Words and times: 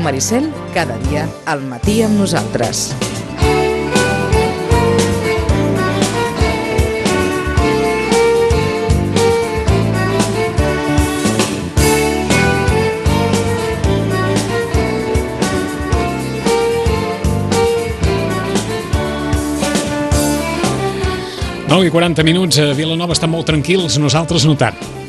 Ràdio 0.00 0.04
Maricel, 0.04 0.46
cada 0.72 0.96
dia, 1.10 1.26
al 1.44 1.60
matí 1.68 2.00
amb 2.02 2.16
nosaltres. 2.16 2.94
Nou 21.68 21.84
i 21.84 21.92
40 21.92 22.24
minuts, 22.24 22.56
a 22.56 22.72
Vilanova 22.72 23.12
estan 23.12 23.30
molt 23.30 23.52
tranquils, 23.52 24.00
nosaltres 24.00 24.48
no 24.48 24.56
tant. 24.56 24.99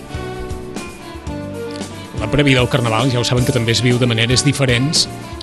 La 2.32 2.38
prèvia 2.38 2.62
del 2.62 2.70
Carnaval 2.72 3.10
ja 3.12 3.20
ho 3.20 3.26
saben 3.28 3.44
que 3.44 3.52
també 3.52 3.74
es 3.76 3.82
viu 3.84 3.98
de 4.00 4.08
maneres 4.08 4.46
diferents 4.48 5.02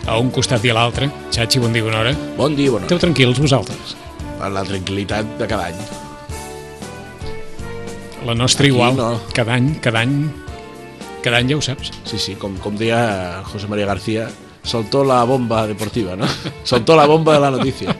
a 0.09 0.15
un 0.17 0.31
costat 0.33 0.63
i 0.65 0.71
a 0.73 0.77
l'altre. 0.79 1.11
Xachi, 1.37 1.61
bon 1.61 1.75
dia, 1.77 1.85
bona 1.85 1.99
hora. 2.01 2.13
Bon 2.39 2.55
dia, 2.57 2.71
bona 2.73 2.87
Esteu 2.87 2.97
hora. 2.97 3.03
tranquils 3.03 3.41
vosaltres? 3.45 3.91
Per 4.39 4.49
la 4.55 4.63
tranquil·litat 4.65 5.35
de 5.37 5.49
cada 5.51 5.67
any. 5.69 5.83
La 8.25 8.33
nostra 8.35 8.65
Aquí 8.65 8.73
igual, 8.73 8.97
no. 8.97 9.11
cada 9.37 9.59
any, 9.59 9.75
cada 9.85 10.01
any, 10.01 10.15
cada 11.21 11.43
any 11.43 11.53
ja 11.53 11.59
ho 11.59 11.67
saps. 11.69 11.93
Sí, 12.09 12.17
sí, 12.17 12.39
com, 12.41 12.57
com 12.57 12.81
deia 12.81 13.43
José 13.53 13.69
María 13.69 13.85
García, 13.85 14.31
soltó 14.65 15.05
la 15.05 15.21
bomba 15.29 15.67
deportiva, 15.67 16.17
no? 16.17 16.25
Soltó 16.65 16.97
la 16.97 17.05
bomba 17.05 17.35
de 17.35 17.41
la 17.41 17.51
notícia. 17.51 17.95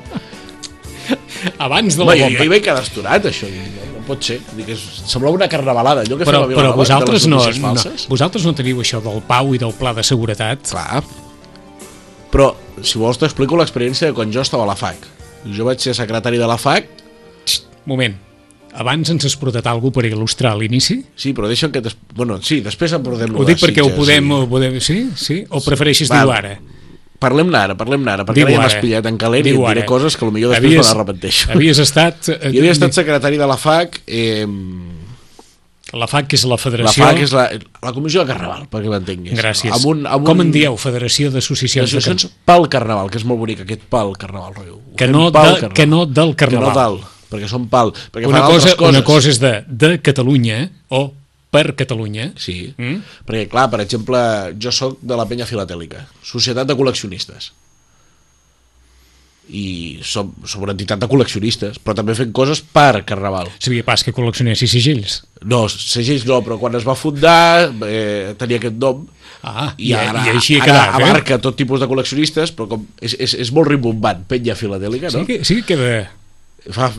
Abans 1.59 1.95
de 1.95 2.07
la 2.07 2.13
Home, 2.13 2.21
jo, 2.21 2.25
jo 2.25 2.31
bomba. 2.31 2.45
hi 2.49 2.49
vaig 2.57 2.65
quedar 2.65 2.83
estorat, 2.89 3.29
això. 3.29 3.53
Pot 4.09 4.25
ser. 4.25 4.41
Dic, 4.57 4.73
és, 4.75 4.83
semblava 5.07 5.37
una 5.37 5.49
carnavalada. 5.53 6.05
Allò 6.07 6.19
que 6.19 6.27
Però, 6.29 6.43
fem 6.47 6.57
a 6.57 6.61
però 6.63 6.75
vosaltres 6.77 7.29
no, 7.31 7.43
no, 7.45 7.75
vosaltres 8.11 8.47
no 8.49 8.55
teniu 8.57 8.81
això 8.83 9.03
del 9.05 9.21
pau 9.29 9.55
i 9.55 9.61
del 9.61 9.75
pla 9.79 9.95
de 9.97 10.05
seguretat. 10.07 10.65
Clar. 10.73 11.05
Però, 12.33 12.53
si 12.83 13.01
vols, 13.01 13.21
t'explico 13.21 13.57
l'experiència 13.61 14.11
de 14.11 14.17
quan 14.17 14.33
jo 14.35 14.43
estava 14.45 14.67
a 14.67 14.73
la 14.73 14.77
FAC. 14.77 15.07
Jo 15.55 15.69
vaig 15.69 15.81
ser 15.81 15.95
secretari 15.97 16.41
de 16.41 16.49
la 16.51 16.59
FAC, 16.61 16.99
Moment, 17.89 18.19
abans 18.77 19.09
ens 19.15 19.25
has 19.25 19.35
portat 19.41 19.67
alguna 19.71 19.95
per 19.97 20.05
il·lustrar 20.05 20.53
l'inici? 20.61 20.99
sí, 21.17 21.33
però 21.33 21.49
deixa'm 21.49 21.73
que... 21.73 21.81
Des... 21.81 21.97
Bueno, 22.15 22.37
sí, 22.45 22.61
després 22.65 22.93
en 22.93 23.05
portem 23.05 23.33
Ho 23.33 23.47
dic 23.49 23.61
perquè 23.63 23.85
ho 23.85 23.95
podem, 23.97 24.29
ho 24.35 24.43
podem... 24.51 24.77
Sí? 24.85 25.07
Sí? 25.17 25.39
O 25.49 25.63
prefereixis 25.65 26.13
Va, 26.13 26.21
dir-ho 26.21 26.35
ara? 26.35 26.59
Parlem-ne 27.19 27.59
ara, 27.59 27.75
parlem-ne 27.75 28.11
ara, 28.13 28.25
perquè 28.25 28.45
Diu 28.45 28.47
ara 28.47 28.55
ja 28.55 28.61
m'has 28.63 28.77
pillat 28.83 29.07
en 29.11 29.17
calent 29.19 29.47
i 29.47 29.51
et 29.51 29.57
diré 29.59 29.71
ara. 29.83 29.87
coses 29.91 30.15
que 30.17 30.23
potser 30.25 30.45
després 30.49 30.59
Havies- 30.63 30.87
me 30.87 30.93
n'arrepenteixo. 30.95 31.51
Havies 31.53 31.79
estat... 31.83 32.29
eh, 32.35 32.39
Jo 32.53 32.61
havia 32.63 32.75
estat 32.77 32.95
secretari 32.95 33.37
de 33.41 33.47
la 33.51 33.57
FAC, 33.59 34.03
eh, 34.07 34.47
La 35.97 36.05
FAC, 36.07 36.35
és 36.37 36.43
la 36.45 36.51
la 36.51 36.57
Federació... 36.61 37.01
FAC 37.03 37.19
és 37.25 37.31
la, 37.33 37.47
la 37.81 37.93
comissió 37.97 38.21
de 38.21 38.29
Carnaval, 38.35 38.67
perquè 38.69 38.91
m'entenguis. 38.93 39.33
Gràcies. 39.39 39.73
Amb 39.73 39.87
un, 39.89 40.03
amb 40.07 40.27
Com 40.29 40.37
un, 40.43 40.47
en 40.47 40.51
dieu? 40.53 40.75
Federació 40.77 41.31
d'Associacions 41.33 41.95
de 41.97 42.03
Cançons. 42.05 42.35
pel 42.45 42.67
Carnaval, 42.69 43.09
que 43.09 43.17
és 43.17 43.25
molt 43.25 43.41
bonic, 43.41 43.63
aquest 43.65 43.87
pel 43.89 44.13
Carnaval, 44.21 44.53
rotllo. 44.59 44.83
Que 45.01 45.09
no, 45.09 45.31
de, 45.33 45.71
que 45.73 45.87
no 45.89 46.03
del 46.05 46.35
Que 46.37 46.45
no 46.53 46.59
Carnaval. 46.61 46.77
dalt, 47.01 47.07
perquè 47.33 47.49
són 47.49 47.65
pal. 47.73 47.95
Perquè 48.13 48.29
una, 48.29 48.43
cosa, 48.45 48.75
coses. 48.77 48.89
una 48.93 49.03
cosa 49.03 49.33
és 49.33 49.41
de, 49.41 49.55
de 49.67 49.95
Catalunya 50.05 50.61
o 50.93 51.07
per 51.51 51.75
Catalunya. 51.75 52.33
Sí, 52.37 52.75
Mm? 52.77 53.01
perquè 53.25 53.49
clar, 53.49 53.69
per 53.71 53.81
exemple, 53.81 54.19
jo 54.61 54.71
sóc 54.75 54.99
de 55.01 55.17
la 55.17 55.25
penya 55.27 55.47
filatèlica, 55.49 56.07
Societat 56.23 56.67
de 56.69 56.77
Col·leccionistes. 56.77 57.53
I 59.49 60.01
som, 60.05 60.35
som 60.45 60.61
una 60.61 60.75
entitat 60.75 61.01
de 61.01 61.07
col·leccionistes, 61.09 61.79
però 61.81 61.95
també 61.97 62.13
fem 62.13 62.29
coses 62.37 62.61
per 62.61 63.01
Carnaval. 63.09 63.49
Sabia 63.65 63.81
pas 63.87 64.03
que 64.05 64.13
col·leccionessis 64.13 64.75
sigells. 64.75 65.23
No, 65.49 65.63
segells 65.73 66.27
no, 66.29 66.43
però 66.45 66.59
quan 66.61 66.77
es 66.77 66.85
va 66.85 66.93
fundar 66.99 67.71
eh, 67.89 68.35
tenia 68.37 68.61
aquest 68.61 68.77
nom 68.77 69.07
Ah, 69.41 69.71
i, 69.79 69.93
ara, 69.95 70.27
i 70.27 70.33
així 70.35 70.57
ara 70.59 70.67
quedat, 70.67 70.89
eh? 70.91 71.05
abarca 71.09 71.39
tot 71.41 71.57
tipus 71.57 71.81
de 71.81 71.87
col·leccionistes, 71.89 72.51
però 72.53 72.67
com 72.75 72.85
és, 73.01 73.15
és, 73.23 73.37
és 73.47 73.53
molt 73.55 73.71
rimbombant, 73.71 74.25
penya 74.29 74.57
filatèlica, 74.59 75.13
Sí 75.15 75.17
no? 75.17 75.25
que, 75.31 75.41
sí 75.47 75.61
que 75.63 75.69
queda... 75.73 76.11
Fa, 76.71 76.91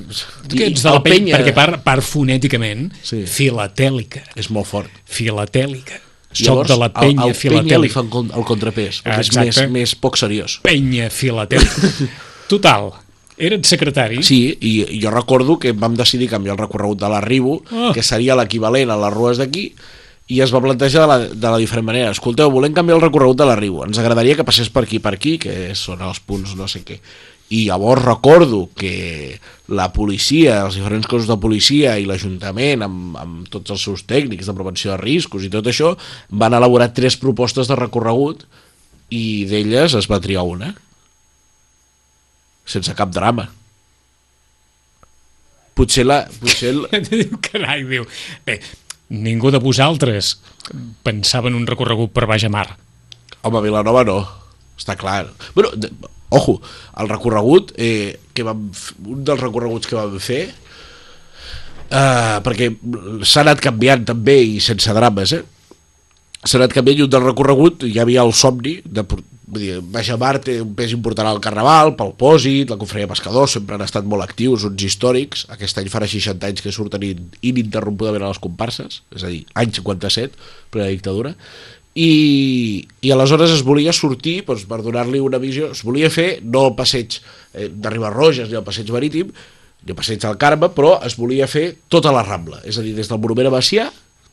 que 0.49 0.65
ets 0.71 0.81
de 0.83 0.89
la 0.89 0.95
el 0.97 1.03
penya, 1.03 1.37
perquè 1.37 1.53
part, 1.53 1.81
part 1.83 2.01
fonèticament, 2.03 2.91
Sí. 3.03 3.25
filatèlica. 3.27 4.23
és 4.35 4.49
molt 4.49 4.65
fort. 4.67 4.89
Filatèlica. 5.05 5.99
Soc 6.31 6.67
de 6.67 6.77
la 6.77 6.91
penya 6.93 7.23
al 7.25 7.33
penya 7.33 7.77
li 7.79 7.89
filatèlica. 7.89 7.93
fan 7.93 8.31
el 8.37 8.45
contrapès, 8.45 9.01
perquè 9.03 9.19
és 9.19 9.27
Exacte. 9.27 9.61
més, 9.67 9.71
més 9.71 9.95
poc 9.95 10.17
seriós. 10.17 10.59
Penya 10.63 11.09
filatèlica. 11.09 11.89
Total, 12.49 12.91
eres 13.37 13.67
secretari. 13.67 14.21
Sí, 14.23 14.57
i, 14.61 14.99
jo 15.01 15.11
recordo 15.11 15.57
que 15.59 15.71
vam 15.73 15.95
decidir 15.95 16.29
canviar 16.29 16.53
el 16.55 16.61
recorregut 16.61 16.99
de 16.99 17.09
l'Arribo, 17.09 17.63
Ah. 17.71 17.91
que 17.93 18.03
seria 18.03 18.35
l'equivalent 18.35 18.89
a 18.91 18.97
les 18.97 19.13
rues 19.13 19.37
d'aquí, 19.37 19.73
i 20.29 20.41
es 20.41 20.53
va 20.53 20.61
plantejar 20.61 21.01
de 21.01 21.07
la, 21.07 21.17
de 21.27 21.49
la 21.49 21.57
diferent 21.57 21.85
manera. 21.85 22.11
Escolteu, 22.11 22.51
volem 22.51 22.73
canviar 22.73 22.97
el 22.97 23.01
recorregut 23.01 23.37
de 23.37 23.45
l'Arribo. 23.49 23.83
Ens 23.85 23.97
agradaria 23.97 24.35
que 24.35 24.43
passés 24.45 24.69
per 24.69 24.83
aquí 24.83 24.99
per 24.99 25.13
aquí, 25.15 25.37
que 25.39 25.73
són 25.75 26.01
els 26.05 26.19
punts 26.21 26.55
no 26.55 26.67
sé 26.67 26.83
què. 26.85 26.99
I 27.49 27.63
llavors 27.65 28.03
recordo 28.05 28.67
que 28.77 29.39
la 29.69 29.87
policia, 29.93 30.59
els 30.65 30.77
diferents 30.77 31.07
cossos 31.09 31.29
de 31.29 31.37
policia 31.41 31.95
i 31.97 32.05
l'Ajuntament, 32.09 32.83
amb, 32.85 33.15
amb 33.17 33.47
tots 33.53 33.73
els 33.73 33.85
seus 33.85 34.03
tècnics 34.09 34.49
de 34.49 34.55
prevenció 34.57 34.93
de 34.93 34.99
riscos 35.01 35.45
i 35.45 35.51
tot 35.53 35.69
això, 35.69 35.95
van 36.29 36.53
elaborar 36.57 36.91
tres 36.93 37.17
propostes 37.17 37.69
de 37.69 37.77
recorregut 37.77 38.45
i 39.09 39.45
d'elles 39.49 39.95
es 39.97 40.09
va 40.09 40.21
triar 40.21 40.45
una. 40.45 40.75
Sense 42.69 42.93
cap 42.97 43.09
drama. 43.13 43.47
Potser 45.77 46.05
la... 46.05 46.21
Potser 46.41 46.75
la... 46.77 47.01
Carai, 47.49 47.81
diu... 47.89 48.05
Bé, 48.45 48.59
ningú 49.09 49.49
de 49.49 49.61
vosaltres 49.63 50.35
pensava 51.05 51.49
en 51.49 51.57
un 51.57 51.65
recorregut 51.69 52.13
per 52.13 52.29
baix 52.29 52.45
a 52.45 52.53
mar. 52.53 52.67
Home, 53.41 53.61
Vilanova 53.65 54.05
no, 54.05 54.19
està 54.77 54.97
clar. 54.99 55.23
Bueno, 55.55 55.71
de, 55.73 55.89
ojo, 56.29 56.59
el 57.01 57.09
recorregut, 57.09 57.73
eh, 57.77 58.19
que 58.33 58.45
vam, 58.45 58.67
un 59.05 59.23
dels 59.25 59.41
recorreguts 59.41 59.89
que 59.89 59.97
vam 59.97 60.19
fer, 60.21 60.43
eh, 61.89 62.37
perquè 62.45 62.69
s'ha 63.25 63.45
anat 63.45 63.63
canviant 63.63 64.05
també 64.11 64.37
i 64.55 64.59
sense 64.63 64.93
drames, 64.93 65.33
eh? 65.33 65.43
S'ha 66.45 66.59
anat 66.61 66.75
canviant 66.75 67.01
i 67.01 67.03
un 67.03 67.11
del 67.11 67.25
recorregut 67.25 67.83
hi 67.83 67.97
havia 67.99 68.23
el 68.23 68.31
somni 68.37 68.77
de, 68.85 69.03
vull 69.49 69.63
dir, 69.63 69.79
Baixa 69.81 70.17
Mar 70.21 70.37
té 70.43 70.59
un 70.61 70.71
pes 70.77 70.93
important 70.93 71.27
al 71.27 71.41
Carnaval, 71.43 71.95
pel 71.97 72.13
Pòsit, 72.19 72.69
la 72.69 72.77
Confraria 72.79 73.09
Pescador, 73.09 73.49
sempre 73.49 73.75
han 73.75 73.83
estat 73.85 74.05
molt 74.07 74.23
actius, 74.23 74.65
uns 74.69 74.85
històrics. 74.85 75.47
Aquest 75.55 75.81
any 75.81 75.89
farà 75.91 76.07
60 76.09 76.47
anys 76.51 76.63
que 76.65 76.73
surten 76.75 77.03
in, 77.07 77.25
ininterrompudament 77.41 78.25
a 78.25 78.31
les 78.31 78.41
comparses, 78.43 79.01
és 79.15 79.25
a 79.25 79.33
dir, 79.33 79.41
any 79.59 79.73
57, 79.75 80.37
plena 80.73 80.93
dictadura. 80.93 81.33
I, 81.99 82.87
i 83.03 83.11
aleshores 83.11 83.51
es 83.57 83.63
volia 83.67 83.91
sortir 83.95 84.37
doncs, 84.47 84.63
per 84.69 84.79
donar-li 84.85 85.19
una 85.19 85.39
visió, 85.41 85.71
es 85.75 85.81
volia 85.83 86.09
fer 86.13 86.37
no 86.43 86.67
el 86.69 86.75
passeig 86.77 87.17
eh, 87.19 87.67
de 87.69 87.89
Ribarroges 87.91 88.47
ni 88.51 88.55
el 88.59 88.63
passeig 88.67 88.91
marítim 88.95 89.31
ni 89.83 89.91
el 89.93 89.97
passeig 89.97 90.19
del 90.23 90.37
Carme, 90.39 90.69
però 90.75 90.97
es 91.07 91.15
volia 91.19 91.47
fer 91.47 91.73
tota 91.91 92.11
la 92.15 92.23
Rambla, 92.27 92.61
és 92.67 92.77
a 92.79 92.83
dir, 92.85 92.93
des 92.97 93.07
del 93.09 93.19
Monument 93.23 93.47
a 93.47 93.53
Macià 93.57 93.89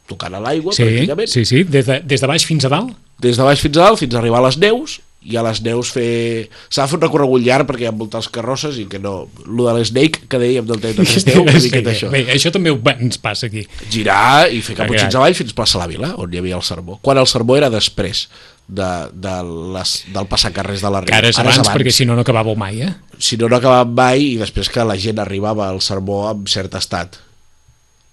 tocant 0.06 0.34
a 0.34 0.40
l'aigua 0.42 0.74
Sí, 0.74 0.84
pràcticament. 0.84 1.30
sí, 1.30 1.44
sí, 1.48 1.64
des 1.64 1.86
de, 1.86 2.00
des 2.06 2.22
de 2.22 2.26
baix 2.30 2.44
fins 2.46 2.66
a 2.66 2.70
dalt. 2.70 2.94
des 3.22 3.36
de 3.38 3.42
baix 3.46 3.58
fins 3.62 3.76
a 3.78 3.86
dalt 3.88 3.98
fins 3.98 4.14
a 4.14 4.18
arribar 4.20 4.38
a 4.42 4.46
les 4.46 4.58
neus 4.62 5.00
i 5.26 5.36
a 5.38 5.42
les 5.46 5.60
neus 5.64 5.90
fer... 5.94 6.48
S'ha 6.70 6.84
de 6.84 6.90
fer 6.92 6.98
un 6.98 7.04
recorregut 7.04 7.42
llarg 7.42 7.68
perquè 7.68 7.86
hi 7.86 7.90
ha 7.90 7.94
moltes 7.94 8.28
carrosses 8.32 8.78
i 8.82 8.86
que 8.90 9.00
no... 9.02 9.14
Lo 9.46 9.66
de 9.68 9.74
l'Snake 9.78 10.26
que 10.30 10.40
dèiem 10.42 10.66
del 10.68 10.82
33 10.82 11.26
10, 11.26 11.40
una 11.44 11.56
miqueta 11.58 11.92
això. 11.92 12.10
Bé, 12.12 12.24
això 12.34 12.52
també 12.54 12.72
ho, 12.74 12.78
ens 12.94 13.18
passa 13.22 13.50
aquí. 13.50 13.66
Girar 13.92 14.46
i 14.54 14.62
fer 14.64 14.78
caputxins 14.78 15.18
avall 15.18 15.36
fins 15.38 15.56
plaça 15.56 15.82
la 15.82 15.88
Vila, 15.90 16.14
on 16.22 16.32
hi 16.32 16.42
havia 16.42 16.58
el 16.58 16.66
sermó. 16.66 17.00
Quan 17.02 17.18
el 17.22 17.28
sermó 17.30 17.58
era 17.58 17.72
després 17.72 18.26
de, 18.66 18.88
de 19.12 19.34
les, 19.74 19.96
del 20.14 20.30
passacarrers 20.30 20.82
de 20.82 20.94
la 20.94 21.02
Riba. 21.02 21.20
ara 21.20 21.30
és 21.30 21.42
abans, 21.42 21.70
perquè 21.70 21.94
si 21.94 22.06
no, 22.06 22.16
no 22.18 22.26
acabàveu 22.26 22.58
mai, 22.58 22.82
eh? 22.86 22.94
si 23.18 23.38
no, 23.40 23.50
no 23.50 23.58
acabàvem 23.60 23.94
mai 23.98 24.24
i 24.32 24.34
després 24.40 24.70
que 24.72 24.86
la 24.86 24.98
gent 25.00 25.22
arribava 25.22 25.68
al 25.70 25.82
sermó 25.84 26.24
amb 26.30 26.50
cert 26.50 26.74
estat. 26.78 27.20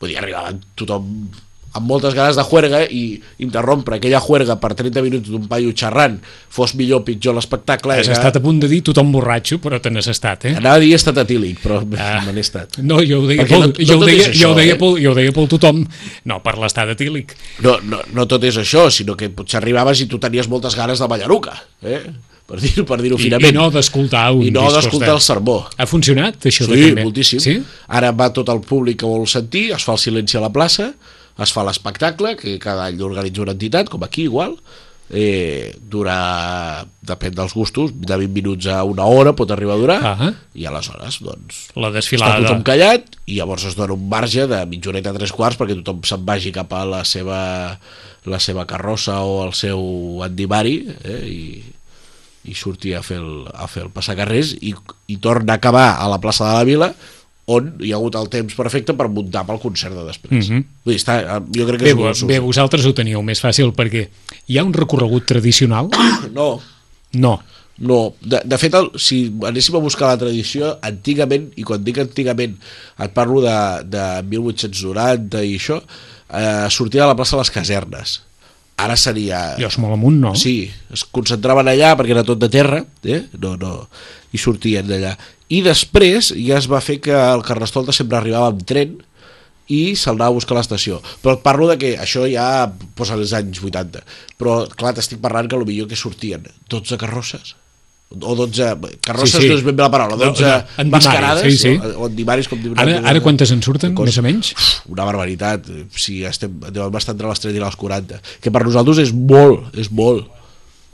Vull 0.01 0.13
dir, 0.13 0.19
arribaven 0.21 0.61
tothom 0.79 1.09
amb 1.73 1.87
moltes 1.89 2.13
ganes 2.13 2.35
de 2.37 2.43
juerga 2.45 2.83
i 2.85 3.19
interrompre 3.41 3.95
aquella 3.97 4.19
juerga 4.21 4.55
per 4.61 4.73
30 4.77 5.01
minuts 5.01 5.29
d'un 5.31 5.47
paio 5.49 5.71
xerrant 5.73 6.19
fos 6.53 6.75
millor 6.77 7.01
o 7.01 7.05
pitjor 7.07 7.33
l'espectacle 7.33 7.95
Has 7.97 8.09
estat 8.13 8.37
a 8.37 8.41
punt 8.43 8.59
de 8.61 8.67
dir 8.69 8.81
tothom 8.85 9.09
borratxo, 9.11 9.57
però 9.63 9.79
te 9.81 9.89
n'has 9.89 10.07
estat, 10.11 10.45
eh? 10.45 10.55
anava 10.59 10.75
a 10.77 10.83
dir 10.83 10.91
estat 10.93 11.17
etílic 11.23 11.59
però 11.63 11.79
Ah. 11.97 12.21
me 12.25 12.33
n'he 12.35 12.43
estat 12.45 12.77
No, 12.77 12.99
jo 13.01 13.23
ho 13.23 13.27
deia, 13.27 13.41
Perquè 13.43 13.55
pel, 13.57 13.61
no- 13.61 13.73
no 13.73 13.85
jo, 13.89 13.97
ho 13.97 14.05
deia, 14.05 14.27
jo, 14.33 14.51
ho 14.51 14.55
deia 14.59 14.75
eh? 14.75 14.77
pel, 14.77 14.99
jo 15.01 15.11
ho 15.11 15.15
deia 15.17 15.31
pel 15.33 15.49
tothom, 15.49 15.81
no 16.29 16.37
per 16.45 16.57
l'estat 16.61 16.93
etílic. 16.93 17.33
no, 17.65 17.79
no, 17.81 18.03
no 18.13 18.27
tot 18.29 18.43
és 18.43 18.57
això 18.61 18.85
sinó 18.93 19.17
que 19.17 19.29
potser 19.33 19.57
arribaves 19.61 20.01
i 20.05 20.07
tu 20.11 20.19
tenies 20.21 20.47
moltes 20.47 20.75
ganes 20.77 20.99
de 21.01 21.07
ballaruca 21.09 21.55
eh? 21.81 22.03
per 22.45 22.59
dir-ho 22.61 22.83
per 22.85 22.99
dir 23.01 23.13
I, 23.15 23.17
finament 23.17 23.49
I 23.53 23.57
no 23.57 23.69
d'escoltar 23.71 24.27
un 24.35 24.43
I 24.45 24.51
no 24.53 24.67
d'escoltar 24.69 25.09
de... 25.09 25.15
el 25.17 25.21
sermó 25.25 25.57
Ha 25.77 25.85
funcionat, 25.89 26.37
això 26.45 26.67
de 26.69 26.75
Sí, 26.77 26.87
també? 26.91 27.03
moltíssim. 27.07 27.39
Sí? 27.39 27.57
Ara 27.87 28.11
va 28.11 28.29
tot 28.35 28.49
el 28.53 28.59
públic 28.61 28.99
que 29.01 29.07
vol 29.09 29.25
sentir, 29.31 29.71
es 29.73 29.83
fa 29.87 29.93
el 29.95 30.01
silenci 30.03 30.37
a 30.37 30.41
la 30.43 30.51
plaça, 30.53 30.91
es 31.41 31.53
fa 31.53 31.63
l'espectacle, 31.65 32.35
que 32.37 32.59
cada 32.61 32.85
any 32.89 32.97
l'organitza 32.99 33.41
una 33.41 33.55
entitat, 33.55 33.89
com 33.89 34.03
aquí 34.05 34.27
igual, 34.27 34.57
eh, 35.09 35.73
dura, 35.89 36.85
depèn 37.05 37.33
dels 37.35 37.53
gustos, 37.53 37.91
de 37.93 38.15
20 38.17 38.33
minuts 38.33 38.67
a 38.71 38.83
una 38.87 39.05
hora 39.05 39.33
pot 39.37 39.51
arribar 39.51 39.75
a 39.75 39.81
durar, 39.81 39.99
Ah. 40.03 40.31
i 40.55 40.65
aleshores, 40.65 41.19
doncs, 41.21 41.67
La 41.75 41.89
està 41.89 41.93
desfilada... 41.99 42.39
tothom 42.45 42.63
callat, 42.63 43.05
i 43.25 43.37
llavors 43.37 43.65
es 43.65 43.75
dona 43.75 43.93
un 43.93 44.07
marge 44.09 44.47
de 44.47 44.65
mitja 44.65 44.89
horeta 44.89 45.09
a 45.11 45.17
tres 45.17 45.31
quarts 45.31 45.57
perquè 45.57 45.75
tothom 45.81 46.01
se'n 46.03 46.25
vagi 46.25 46.51
cap 46.51 46.71
a 46.73 46.85
la 46.85 47.03
seva, 47.05 47.79
la 48.25 48.39
seva 48.39 48.65
carrossa 48.65 49.21
o 49.21 49.43
el 49.45 49.53
seu 49.53 50.23
endimari, 50.25 50.87
eh, 51.03 51.21
i, 51.27 51.63
i 52.45 52.53
sortir 52.55 52.95
a 52.95 53.03
fer 53.03 53.17
el, 53.21 53.47
a 53.53 53.67
fer 53.67 53.83
el 53.85 53.91
passacarrers 53.91 54.53
i, 54.61 54.73
i 55.07 55.17
torna 55.17 55.53
a 55.53 55.61
acabar 55.61 55.97
a 55.99 56.07
la 56.11 56.19
plaça 56.19 56.47
de 56.49 56.53
la 56.57 56.63
Vila 56.67 56.93
on 57.51 57.73
hi 57.83 57.91
ha 57.91 57.97
hagut 57.97 58.15
el 58.15 58.29
temps 58.31 58.55
perfecte 58.55 58.93
per 58.95 59.09
muntar 59.11 59.43
pel 59.47 59.59
concert 59.59 59.95
de 59.97 60.03
després. 60.07 60.47
Mhm. 60.49 60.61
Vull 60.85 60.93
dir, 60.93 60.99
està, 61.01 61.17
jo 61.51 61.65
crec 61.67 61.81
que 61.81 61.93
Bé, 61.93 62.09
és 62.11 62.23
bé, 62.29 62.39
vosaltres 62.39 62.85
ho 62.85 62.93
teníeu 62.95 63.21
més 63.21 63.41
fàcil 63.43 63.73
perquè 63.75 64.07
hi 64.47 64.57
ha 64.57 64.63
un 64.63 64.73
recorregut 64.73 65.25
tradicional? 65.27 65.89
No, 66.33 66.61
No. 67.13 67.41
no. 67.77 68.13
De, 68.21 68.39
de 68.45 68.57
fet, 68.57 68.73
el, 68.73 68.91
si 68.97 69.25
anéssim 69.45 69.75
a 69.75 69.79
buscar 69.83 70.07
la 70.13 70.17
tradició, 70.17 70.77
antigament, 70.81 71.51
i 71.59 71.63
quan 71.67 71.83
dic 71.83 71.99
antigament 71.99 72.55
et 72.99 73.13
parlo 73.13 73.41
de, 73.43 73.57
de 73.91 74.05
1890 74.31 75.43
i 75.43 75.57
això, 75.59 75.81
eh, 76.29 76.69
sortia 76.69 77.03
de 77.03 77.07
la 77.11 77.15
plaça 77.15 77.35
de 77.35 77.41
les 77.43 77.51
casernes. 77.51 78.21
Ara 78.83 78.97
seria... 78.99 79.39
Jo 79.61 79.69
és 79.71 79.79
molt 79.81 79.95
amunt, 79.95 80.19
no? 80.21 80.33
Sí, 80.39 80.67
es 80.93 81.05
concentraven 81.15 81.71
allà 81.71 81.93
perquè 81.99 82.15
era 82.15 82.25
tot 82.27 82.41
de 82.41 82.49
terra, 82.51 82.83
eh? 83.03 83.23
no, 83.39 83.55
no, 83.61 83.73
i 84.33 84.41
sortien 84.41 84.87
d'allà. 84.89 85.15
I 85.53 85.61
després 85.65 86.33
ja 86.35 86.59
es 86.59 86.69
va 86.71 86.83
fer 86.83 86.99
que 87.03 87.15
el 87.15 87.43
Carnestolta 87.45 87.95
sempre 87.95 88.19
arribava 88.19 88.51
amb 88.51 88.63
tren 88.67 88.95
i 89.71 89.95
se'l 89.95 90.17
anava 90.17 90.33
a 90.33 90.37
buscar 90.37 90.57
a 90.57 90.59
l'estació. 90.59 90.99
Però 91.23 91.37
parlo 91.43 91.69
de 91.71 91.79
que 91.79 91.95
això 92.01 92.27
ja 92.29 92.67
posa 92.97 93.15
als 93.15 93.33
anys 93.37 93.61
80. 93.63 94.03
Però, 94.39 94.63
clar, 94.75 94.95
t'estic 94.97 95.21
parlant 95.23 95.49
que 95.49 95.59
potser 95.59 95.89
que 95.89 95.99
sortien 95.99 96.49
12 96.73 96.99
carrosses 96.99 97.55
o 98.21 98.35
12... 98.35 98.67
Carrosses 99.01 99.35
Sí, 99.39 99.47
sí. 99.47 99.49
no 99.49 99.57
és 99.57 99.63
ben 99.65 99.75
bé 99.75 99.83
la 99.83 99.89
paraula, 99.91 100.15
No, 100.19 100.31
12 100.31 100.43
no, 100.43 100.51
endimaris, 100.83 100.91
mascarades, 101.07 101.43
sí, 101.47 101.57
sí. 101.57 101.93
o 101.97 102.07
endimaris, 102.07 102.47
com 102.51 102.59
diuen. 102.61 102.77
Ara, 102.79 102.99
ara 103.09 103.21
quantes 103.25 103.51
en 103.55 103.61
surten, 103.65 103.95
Cos- 103.97 104.05
més 104.11 104.17
o 104.21 104.23
menys? 104.25 104.53
una 104.91 105.05
barbaritat 105.07 105.65
si 105.95 106.19
estem, 106.27 106.53
devem 106.69 106.95
estar 106.99 107.15
entre 107.15 107.27
les 107.31 107.39
30 107.41 107.57
i 107.57 107.63
les 107.63 107.75
40 107.79 108.19
que 108.43 108.51
per 108.53 108.63
nosaltres 108.67 108.99
és 109.07 109.13
molt 109.15 109.73
és 109.79 109.89
molt, 109.91 110.27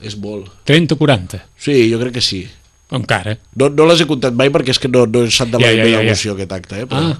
és 0.01 0.15
molt 0.15 0.47
30 0.69 0.95
o 0.95 0.97
40? 1.01 1.43
sí, 1.57 1.75
jo 1.91 1.99
crec 1.99 2.13
que 2.19 2.21
sí 2.23 2.45
Encara. 2.91 3.35
no, 3.55 3.67
no 3.69 3.85
les 3.85 4.01
he 4.01 4.07
comptat 4.09 4.33
mai 4.33 4.49
perquè 4.49 4.71
és 4.73 4.79
que 4.81 4.87
no, 4.89 5.03
no 5.05 5.25
s'han 5.29 5.51
de 5.51 5.59
la 5.61 5.67
ja, 5.69 5.83
ja, 5.85 5.99
ja, 6.01 6.15
ja. 6.15 6.31
aquest 6.33 6.51
acte 6.55 6.79
eh? 6.81 6.85
però, 6.89 7.11
Ah. 7.11 7.17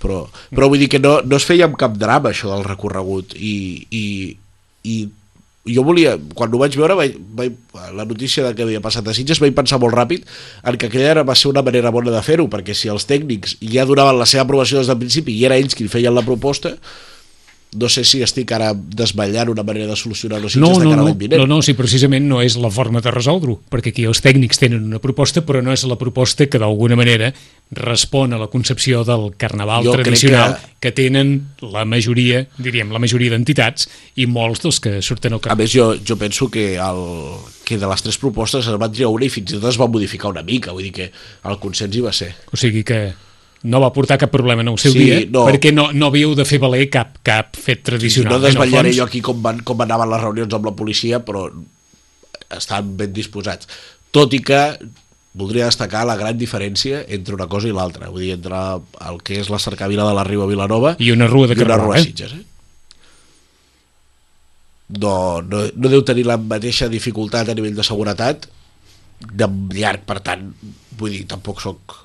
però, 0.00 0.20
però 0.54 0.68
vull 0.72 0.78
dir 0.80 0.88
que 0.88 0.98
no, 1.02 1.18
no 1.24 1.36
es 1.36 1.44
feia 1.44 1.66
amb 1.68 1.76
cap 1.80 1.96
drama 2.00 2.30
això 2.30 2.48
del 2.54 2.64
recorregut 2.64 3.34
i, 3.36 3.86
i, 3.90 4.04
i 4.88 4.94
jo 5.68 5.84
volia, 5.84 6.14
quan 6.34 6.52
ho 6.54 6.60
vaig 6.60 6.76
veure 6.78 6.96
vaig, 6.96 7.16
vaig, 7.36 7.56
la 7.96 8.06
notícia 8.08 8.46
de 8.46 8.54
que 8.56 8.64
havia 8.64 8.80
passat 8.80 9.06
a 9.08 9.14
Sitges 9.16 9.40
vaig 9.42 9.52
pensar 9.56 9.80
molt 9.82 9.92
ràpid 9.92 10.24
en 10.64 10.78
que 10.80 10.88
aquella 10.88 11.10
era, 11.12 11.24
va 11.26 11.36
ser 11.36 11.50
una 11.50 11.62
manera 11.66 11.92
bona 11.92 12.14
de 12.14 12.22
fer-ho 12.24 12.48
perquè 12.48 12.76
si 12.76 12.88
els 12.88 13.04
tècnics 13.08 13.58
ja 13.60 13.84
donaven 13.88 14.18
la 14.18 14.28
seva 14.30 14.46
aprovació 14.46 14.80
des 14.80 14.88
del 14.88 15.00
principi 15.02 15.36
i 15.36 15.44
era 15.44 15.58
ells 15.60 15.76
qui 15.76 15.88
feien 15.92 16.16
la 16.16 16.24
proposta 16.24 16.78
no 17.72 17.88
sé 17.88 18.02
si 18.04 18.18
estic 18.26 18.50
ara 18.50 18.72
desvetllant 18.74 19.48
una 19.52 19.62
manera 19.62 19.86
de 19.86 19.94
solucionar 19.96 20.40
No, 20.42 20.48
Sitges 20.50 20.78
de 20.78 20.84
no, 20.84 20.90
cara 20.90 21.02
a 21.02 21.04
no, 21.04 21.14
vinent 21.14 21.38
no, 21.42 21.46
no, 21.46 21.62
si 21.62 21.74
precisament 21.78 22.26
no 22.26 22.40
és 22.42 22.56
la 22.58 22.70
forma 22.70 23.00
de 23.00 23.12
resoldre-ho, 23.14 23.60
perquè 23.70 23.92
aquí 23.94 24.04
els 24.10 24.18
tècnics 24.24 24.58
tenen 24.58 24.82
una 24.88 24.98
proposta, 24.98 25.44
però 25.46 25.62
no 25.62 25.70
és 25.72 25.84
la 25.86 25.94
proposta 26.00 26.48
que 26.50 26.58
d'alguna 26.58 26.96
manera 26.98 27.30
respon 27.70 28.32
a 28.34 28.38
la 28.40 28.48
concepció 28.50 29.04
del 29.06 29.36
carnaval 29.38 29.84
Jo 29.86 29.92
tradicional 29.94 30.56
que... 30.58 30.90
que- 30.90 30.92
tenen 30.92 31.52
la 31.62 31.84
majoria, 31.84 32.46
diríem, 32.58 32.90
la 32.90 32.98
majoria 32.98 33.30
d'entitats 33.30 33.86
i 34.18 34.26
molts 34.26 34.64
dels 34.64 34.80
que 34.82 34.96
surten 35.02 35.32
al 35.36 35.38
A 35.38 35.42
carnaval. 35.44 35.62
més, 35.62 35.70
jo, 35.72 35.92
jo 36.02 36.16
penso 36.18 36.50
que, 36.50 36.74
el, 36.82 37.04
que 37.64 37.78
de 37.78 37.86
les 37.86 38.02
tres 38.02 38.18
propostes 38.18 38.66
es 38.66 38.78
van 38.82 38.90
triar 38.90 39.12
una 39.14 39.28
i 39.28 39.30
fins 39.30 39.52
i 39.54 39.60
tot 39.60 39.68
es 39.70 39.78
va 39.78 39.86
modificar 39.86 40.32
una 40.34 40.42
mica, 40.42 40.72
vull 40.74 40.82
dir 40.88 40.92
que 40.96 41.12
el 41.46 41.58
consens 41.62 41.94
hi 41.94 42.02
va 42.02 42.10
ser. 42.12 42.32
O 42.50 42.58
sigui 42.58 42.82
que 42.82 43.12
no 43.62 43.80
va 43.82 43.90
portar 43.92 44.16
cap 44.18 44.30
problema 44.32 44.62
en 44.64 44.68
el 44.72 44.78
seu 44.80 44.92
Sí, 44.94 44.98
dia, 45.04 45.18
no. 45.28 45.42
perquè 45.48 45.72
no, 45.74 45.90
no 45.92 46.06
havíeu 46.08 46.32
de 46.34 46.44
fer 46.48 46.58
valer 46.62 46.86
cap, 46.88 47.18
cap 47.26 47.56
fet 47.56 47.82
Sí, 47.82 47.84
tradicional. 47.90 48.32
no 48.32 48.38
eh, 48.40 48.48
desvetllaré 48.48 48.88
fons. 48.90 48.96
jo 48.96 49.04
aquí 49.04 49.20
com, 49.20 49.42
van, 49.42 49.60
com 49.60 49.80
anaven 49.84 50.10
les 50.10 50.22
reunions 50.22 50.54
amb 50.56 50.64
la 50.70 50.72
policia, 50.78 51.20
però 51.24 51.48
estan 52.56 52.96
ben 52.96 53.12
disposats. 53.12 53.68
Tot 54.10 54.32
i 54.34 54.40
que 54.42 54.62
voldria 55.34 55.66
destacar 55.68 56.06
la 56.08 56.16
gran 56.18 56.38
diferència 56.38 57.04
entre 57.06 57.36
una 57.36 57.46
cosa 57.46 57.68
i 57.68 57.72
l'altra, 57.76 58.08
vull 58.10 58.24
dir, 58.24 58.32
entre 58.34 58.56
el 59.06 59.20
que 59.22 59.36
és 59.38 59.50
la 59.52 59.60
cercavila 59.62 60.08
de 60.08 60.14
la 60.16 60.24
Riba 60.26 60.48
Vilanova 60.50 60.96
I 60.98 61.12
una 61.12 61.28
rua 61.30 61.46
de 61.46 61.54
i 61.54 61.62
una 61.62 61.76
rua 61.78 61.98
eh? 62.00 62.02
Sitges. 62.02 62.32
Eh? 62.32 62.44
No, 64.98 65.40
no, 65.46 65.60
no 65.76 65.88
deu 65.92 66.02
tenir 66.02 66.24
la 66.26 66.36
mateixa 66.36 66.88
dificultat 66.90 67.48
a 67.48 67.54
nivell 67.54 67.76
de 67.78 67.84
seguretat 67.86 68.48
de 69.20 69.46
llarg, 69.76 70.02
per 70.08 70.18
tant, 70.24 70.48
vull 70.98 71.12
dir, 71.14 71.26
tampoc 71.30 71.60
sóc... 71.62 71.98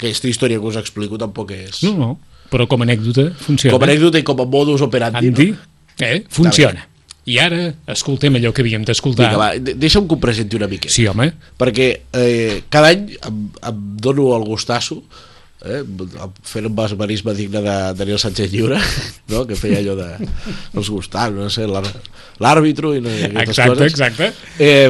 Aquesta 0.00 0.28
història 0.32 0.56
que 0.58 0.66
us 0.72 0.78
explico 0.80 1.18
tampoc 1.20 1.52
és... 1.52 1.82
No, 1.84 1.92
no, 2.00 2.10
però 2.50 2.64
com 2.66 2.80
a 2.80 2.86
anècdota 2.88 3.28
funciona. 3.36 3.76
Com 3.76 3.84
a 3.84 3.90
anècdota 3.92 4.18
i 4.18 4.24
com 4.26 4.40
a 4.40 4.46
modus 4.48 4.80
operandi. 4.86 5.28
Andy, 5.28 5.50
No? 5.52 6.06
eh, 6.06 6.22
funciona. 6.32 6.86
I 7.28 7.36
ara 7.38 7.58
escoltem 7.92 8.38
allò 8.40 8.50
que 8.56 8.62
havíem 8.64 8.82
d'escoltar. 8.88 9.26
Vinga, 9.28 9.38
va, 9.38 9.48
de- 9.60 9.74
deixa'm 9.76 10.06
que 10.08 10.16
ho 10.16 10.18
presenti 10.22 10.56
una 10.56 10.66
miqueta. 10.66 10.94
Sí, 10.94 11.04
home. 11.06 11.26
perquè 11.60 11.90
eh, 12.16 12.62
cada 12.72 12.88
any 12.94 13.10
em, 13.20 13.42
em 13.68 13.82
dono 14.00 14.30
el 14.38 14.46
gustasso 14.48 15.02
eh, 15.60 15.82
fent 16.48 16.66
un 16.70 16.74
basmarisme 16.74 17.34
digne 17.36 17.60
de 17.60 17.76
Daniel 18.00 18.18
Sánchez 18.18 18.48
Lliure 18.50 18.80
no? 19.28 19.44
que 19.46 19.54
feia 19.60 19.78
allò 19.84 19.98
de 20.00 20.08
els 20.80 20.88
gustar, 20.88 21.28
no 21.36 21.50
sé, 21.52 21.68
l'àr- 21.68 21.92
l'àrbitro 22.40 22.94
i 22.96 23.04
no, 23.04 23.12
aquestes 23.12 23.60
Exacte, 23.60 23.76
coses 23.76 23.92
exacte. 23.92 24.32
eh, 24.58 24.88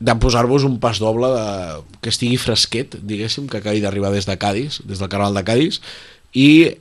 de 0.00 0.14
posar-vos 0.20 0.64
un 0.66 0.78
pas 0.82 0.98
doble 0.98 1.28
de, 1.30 1.82
que 2.02 2.10
estigui 2.10 2.36
fresquet, 2.36 2.96
diguéssim, 3.02 3.46
que 3.48 3.58
acabi 3.60 3.80
d'arribar 3.80 4.10
des 4.12 4.26
de 4.26 4.36
Cádiz, 4.38 4.80
des 4.84 4.98
del 4.98 5.08
canal 5.08 5.34
de 5.34 5.44
Cádiz 5.46 5.80
i 6.34 6.76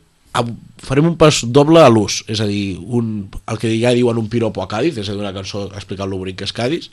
farem 0.81 1.05
un 1.11 1.15
pas 1.17 1.43
doble 1.45 1.77
a 1.79 1.89
l'ús, 1.93 2.23
és 2.27 2.39
a 2.41 2.47
dir, 2.49 2.79
un, 2.81 3.29
el 3.47 3.59
que 3.61 3.69
ja 3.79 3.91
diuen 3.93 4.17
un 4.17 4.29
piropo 4.33 4.63
a 4.63 4.67
Cádiz, 4.67 4.97
és 4.97 5.07
a 5.09 5.13
dir, 5.13 5.21
una 5.21 5.33
cançó 5.35 5.67
explicant 5.77 6.09
lo 6.09 6.17
bonic 6.17 6.39
que 6.41 6.47
és 6.49 6.55
Cádiz, 6.57 6.89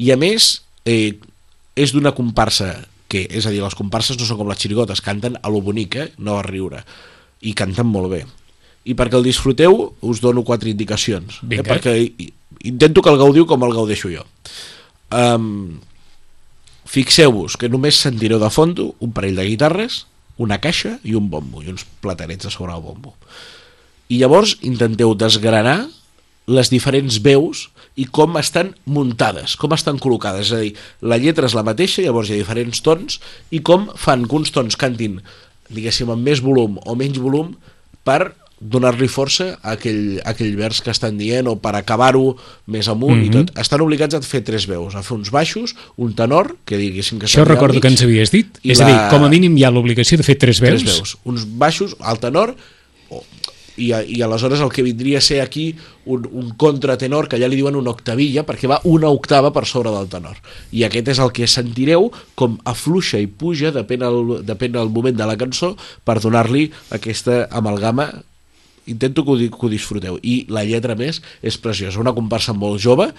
i 0.00 0.08
a 0.10 0.16
més 0.16 0.62
eh, 0.88 1.18
és 1.76 1.92
d'una 1.92 2.14
comparsa 2.16 2.72
que, 3.12 3.26
és 3.28 3.44
a 3.46 3.52
dir, 3.52 3.60
les 3.62 3.76
comparses 3.76 4.16
no 4.18 4.24
són 4.28 4.40
com 4.40 4.48
les 4.48 4.58
xirigotes, 4.60 5.04
canten 5.04 5.36
a 5.42 5.52
lo 5.52 5.60
bonic, 5.64 5.96
eh? 6.00 6.08
no 6.18 6.38
a 6.40 6.42
riure, 6.46 6.80
i 7.44 7.52
canten 7.56 7.86
molt 7.92 8.10
bé. 8.12 8.22
I 8.88 8.96
perquè 8.96 9.20
el 9.20 9.26
disfruteu 9.28 9.92
us 10.00 10.20
dono 10.24 10.42
quatre 10.48 10.72
indicacions, 10.72 11.42
eh? 11.42 11.46
Vinga. 11.52 11.68
perquè 11.68 11.92
i- 12.00 12.32
intento 12.72 13.02
que 13.04 13.12
el 13.12 13.20
gaudiu 13.20 13.44
com 13.46 13.62
el 13.68 13.76
gaudeixo 13.76 14.08
jo. 14.08 14.24
Um, 15.14 15.78
Fixeu-vos 16.88 17.58
que 17.60 17.68
només 17.68 17.98
sentireu 18.00 18.40
de 18.40 18.48
fondo 18.48 18.94
un 19.04 19.12
parell 19.12 19.36
de 19.36 19.44
guitarres, 19.44 20.06
una 20.40 20.56
caixa 20.62 20.94
i 21.04 21.12
un 21.18 21.28
bombo, 21.28 21.60
i 21.60 21.68
uns 21.68 21.84
platanets 22.00 22.48
a 22.48 22.52
sobre 22.54 22.72
el 22.72 22.80
bombo. 22.80 23.12
I 24.08 24.22
llavors 24.22 24.54
intenteu 24.64 25.12
desgranar 25.12 25.82
les 26.48 26.70
diferents 26.72 27.18
veus 27.20 27.66
i 27.98 28.06
com 28.08 28.38
estan 28.40 28.72
muntades, 28.88 29.58
com 29.60 29.74
estan 29.76 30.00
col·locades. 30.00 30.48
És 30.48 30.54
a 30.56 30.62
dir, 30.62 30.72
la 31.04 31.18
lletra 31.20 31.44
és 31.44 31.56
la 31.58 31.66
mateixa, 31.66 32.00
llavors 32.06 32.30
hi 32.30 32.38
ha 32.38 32.40
diferents 32.40 32.80
tons, 32.80 33.18
i 33.52 33.60
com 33.60 33.90
fan 34.00 34.24
que 34.24 34.38
uns 34.38 34.54
tons 34.54 34.78
cantin, 34.80 35.20
diguéssim, 35.68 36.08
amb 36.08 36.24
més 36.24 36.40
volum 36.40 36.80
o 36.86 36.96
menys 36.96 37.20
volum, 37.20 37.52
per 38.08 38.32
donar-li 38.60 39.08
força 39.08 39.58
a 39.62 39.72
aquell, 39.76 40.20
a 40.24 40.32
aquell 40.32 40.56
vers 40.58 40.80
que 40.82 40.90
estan 40.90 41.18
dient 41.18 41.46
o 41.46 41.56
per 41.62 41.74
acabar-ho 41.78 42.36
més 42.66 42.88
amunt 42.88 43.16
mm 43.16 43.22
-hmm. 43.22 43.26
i 43.26 43.30
tot. 43.30 43.58
Estan 43.58 43.80
obligats 43.80 44.14
a 44.14 44.20
fer 44.20 44.42
tres 44.42 44.66
veus, 44.66 44.94
a 44.94 45.02
fer 45.02 45.16
uns 45.16 45.30
baixos, 45.30 45.76
un 45.96 46.14
tenor, 46.14 46.56
que 46.64 46.76
diguéssim 46.76 47.18
que 47.18 47.26
Això 47.26 47.44
recordo 47.44 47.74
mig, 47.74 47.82
que 47.82 47.88
ens 47.88 48.02
havies 48.02 48.30
dit. 48.30 48.58
És 48.64 48.80
a 48.80 48.84
la- 48.84 48.90
dir, 48.90 49.10
com 49.10 49.24
a 49.24 49.28
mínim 49.28 49.56
hi 49.56 49.64
ha 49.64 49.70
l'obligació 49.70 50.16
de 50.18 50.24
fer 50.24 50.36
tres 50.36 50.60
veus. 50.60 50.82
tres 50.82 50.96
veus, 50.96 51.18
uns 51.24 51.46
baixos, 51.46 51.96
al 52.00 52.18
tenor 52.18 52.56
o, 53.10 53.22
i, 53.78 53.92
a- 53.92 54.02
i 54.02 54.20
aleshores 54.22 54.60
el 54.60 54.70
que 54.70 54.82
vindria 54.82 55.18
a 55.18 55.20
ser 55.20 55.40
aquí 55.40 55.76
un, 56.04 56.28
un 56.32 56.50
contratenor 56.56 57.28
que 57.28 57.38
ja 57.38 57.48
li 57.48 57.56
diuen 57.56 57.76
una 57.76 57.90
octavilla 57.90 58.44
perquè 58.44 58.68
va 58.68 58.80
una 58.84 59.08
octava 59.08 59.52
per 59.54 59.64
sobre 59.66 59.90
del 59.94 60.08
tenor 60.08 60.36
i 60.72 60.82
aquest 60.84 61.08
és 61.14 61.18
el 61.22 61.30
que 61.32 61.46
sentireu 61.46 62.10
com 62.34 62.58
afluixa 62.64 63.20
i 63.22 63.26
puja 63.26 63.70
depèn 63.70 64.02
el, 64.02 64.44
depèn 64.44 64.76
el 64.76 64.90
moment 64.90 65.16
de 65.16 65.26
la 65.26 65.36
cançó 65.36 65.76
per 66.04 66.18
donar-li 66.20 66.70
aquesta 66.90 67.46
amalgama 67.50 68.24
intento 68.88 69.24
que 69.24 69.30
ho, 69.30 69.36
que 69.38 69.66
ho 69.66 69.70
disfruteu 69.70 70.18
i 70.22 70.44
la 70.52 70.64
lletra 70.64 70.96
més 70.98 71.20
és 71.42 71.58
preciosa 71.60 72.00
una 72.00 72.14
comparsa 72.16 72.54
molt 72.56 72.80
jove 72.82 73.10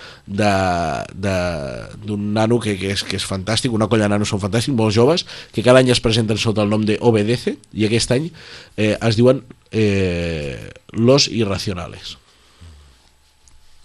d'un 1.13 2.33
nano 2.33 2.59
que, 2.59 2.75
que, 2.79 2.91
és, 2.95 3.03
que 3.05 3.17
és 3.19 3.25
fantàstic 3.27 3.73
una 3.75 3.87
colla 3.91 4.07
de 4.07 4.13
nanos 4.15 4.31
són 4.31 4.41
fantàstics, 4.41 4.75
molt 4.77 4.95
joves 4.95 5.25
que 5.55 5.63
cada 5.65 5.79
any 5.83 5.91
es 5.93 6.01
presenten 6.03 6.37
sota 6.41 6.63
el 6.65 6.71
nom 6.73 6.85
de 6.87 6.97
Obedece 7.01 7.57
i 7.73 7.85
aquest 7.87 8.11
any 8.15 8.29
eh, 8.77 8.95
es 8.97 9.19
diuen 9.19 9.43
eh, 9.71 10.71
Los 10.93 11.27
Irracionales 11.29 12.17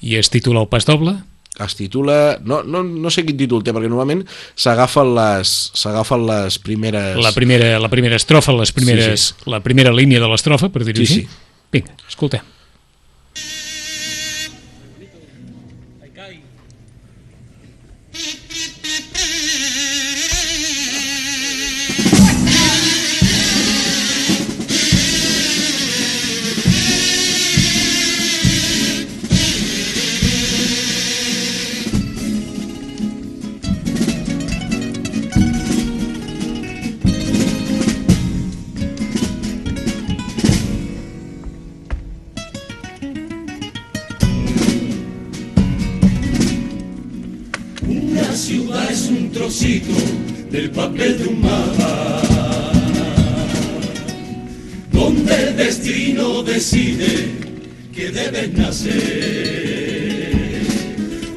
I 0.04 0.16
es 0.20 0.28
titula 0.30 0.60
El 0.64 0.68
pas 0.68 0.84
doble? 0.88 1.18
es 1.54 1.76
titula, 1.78 2.40
no, 2.42 2.64
no, 2.66 2.80
no 2.82 3.10
sé 3.14 3.22
quin 3.22 3.36
títol 3.38 3.60
té 3.62 3.70
perquè 3.70 3.86
normalment 3.86 4.24
s'agafen 4.58 5.12
les 5.14 5.52
s'agafen 5.78 6.24
les 6.26 6.56
primeres 6.58 7.14
La 7.22 7.30
primera, 7.30 7.76
la 7.78 7.90
primera 7.92 8.18
estrofa, 8.18 8.50
les 8.58 8.72
primeres, 8.74 9.28
Sí, 9.30 9.50
la 9.52 9.60
primera 9.62 9.92
línia 9.94 10.18
de 10.18 10.26
l'estrofa, 10.32 10.66
per 10.74 10.82
dir-ho 10.82 10.98
Sí, 10.98 11.06
així. 11.06 11.20
sí. 11.22 11.43
Vinga, 11.74 11.92
escoltem. 12.08 12.53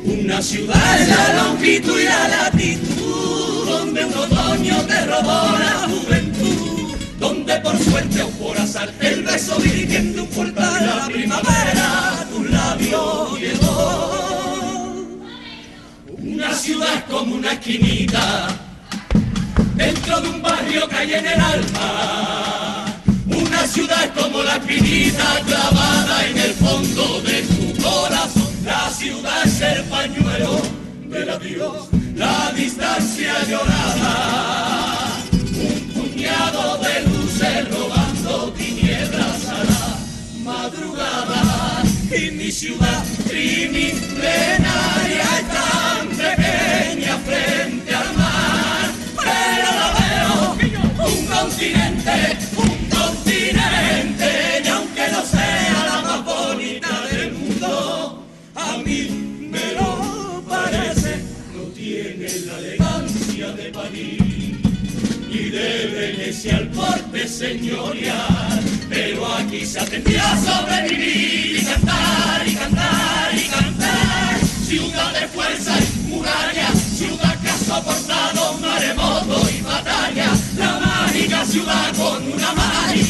Una 0.06 0.42
ciudad 0.42 1.02
es 1.02 1.08
la 1.08 1.44
longitud 1.44 2.00
y 2.00 2.04
la 2.04 2.28
latitud, 2.28 3.66
donde 3.66 4.06
un 4.06 4.14
otoño 4.14 4.82
te 4.86 5.06
robó 5.06 5.58
la 5.58 5.88
juventud, 5.88 6.96
donde 7.20 7.56
por 7.62 7.78
suerte 7.80 8.24
o 8.24 8.30
por 8.32 8.58
azar 8.58 8.92
el 9.00 9.24
beso 9.24 9.56
dirigiendo 9.60 10.24
un 10.24 10.30
portal 10.30 10.80
de 10.80 10.86
la 10.86 11.06
primavera, 11.06 12.28
tus 12.30 12.50
labios 12.50 13.40
llegó. 13.40 15.08
Una 16.20 16.54
ciudad 16.54 17.06
como 17.10 17.36
una 17.36 17.54
esquinita 17.54 18.48
dentro 19.76 20.22
de 20.22 20.30
un 20.30 20.42
barrio 20.42 20.88
que 20.90 20.96
hay 20.96 21.14
en 21.14 21.26
el 21.26 21.40
alma. 21.40 22.67
Una 23.68 23.76
ciudad 23.76 24.06
es 24.06 24.12
como 24.24 24.44
la 24.44 24.56
espinita 24.56 25.42
clavada 25.46 26.26
en 26.26 26.38
el 26.38 26.54
fondo 26.54 27.20
de 27.20 27.42
tu 27.42 27.84
corazón. 27.84 28.50
La 28.64 28.90
ciudad 28.90 29.46
es 29.46 29.60
el 29.60 29.84
pañuelo 29.84 30.62
del 31.10 31.30
adiós, 31.30 31.90
la 32.16 32.54
distancia 32.56 33.34
llorada. 33.46 35.18
Un 35.34 35.80
puñado 35.94 36.78
de 36.78 37.02
luces 37.10 37.70
robando 37.70 38.54
tinieblas 38.54 39.48
a 39.50 39.64
la 39.66 39.98
madrugada. 40.46 41.84
Y 42.10 42.32
mi 42.32 42.50
ciudad 42.50 43.04
trimilenaria 43.28 45.26
es 45.40 45.48
tan 45.52 46.08
pequeña 46.08 47.18
frente 47.18 47.94
al 47.94 48.16
mar. 48.16 48.92
Pero 49.18 49.70
la 49.76 49.90
veo 50.00 50.56
un 51.06 51.26
continente. 51.26 52.37
Al 66.52 66.68
porte 66.70 67.28
señorial. 67.28 68.64
Pero 68.90 69.36
aquí 69.36 69.66
se 69.66 69.80
aprendió 69.80 70.22
a 70.24 70.38
sobrevivir 70.38 71.58
y 71.60 71.66
cantar 71.66 72.48
y 72.48 72.56
cantar 72.56 73.36
y 73.36 73.48
cantar. 73.50 74.40
Ciudad 74.66 75.14
de 75.14 75.28
fuerza 75.28 75.78
y 75.78 76.08
muralla, 76.10 76.72
ciudad 76.96 77.38
que 77.42 77.50
ha 77.50 77.58
soportado 77.58 78.54
maremoto 78.60 79.50
y 79.50 79.62
batalla. 79.62 80.30
La 80.58 80.80
mágica 80.80 81.46
ciudad 81.46 81.96
con 81.96 82.32
una 82.32 82.54
mágica 82.54 83.07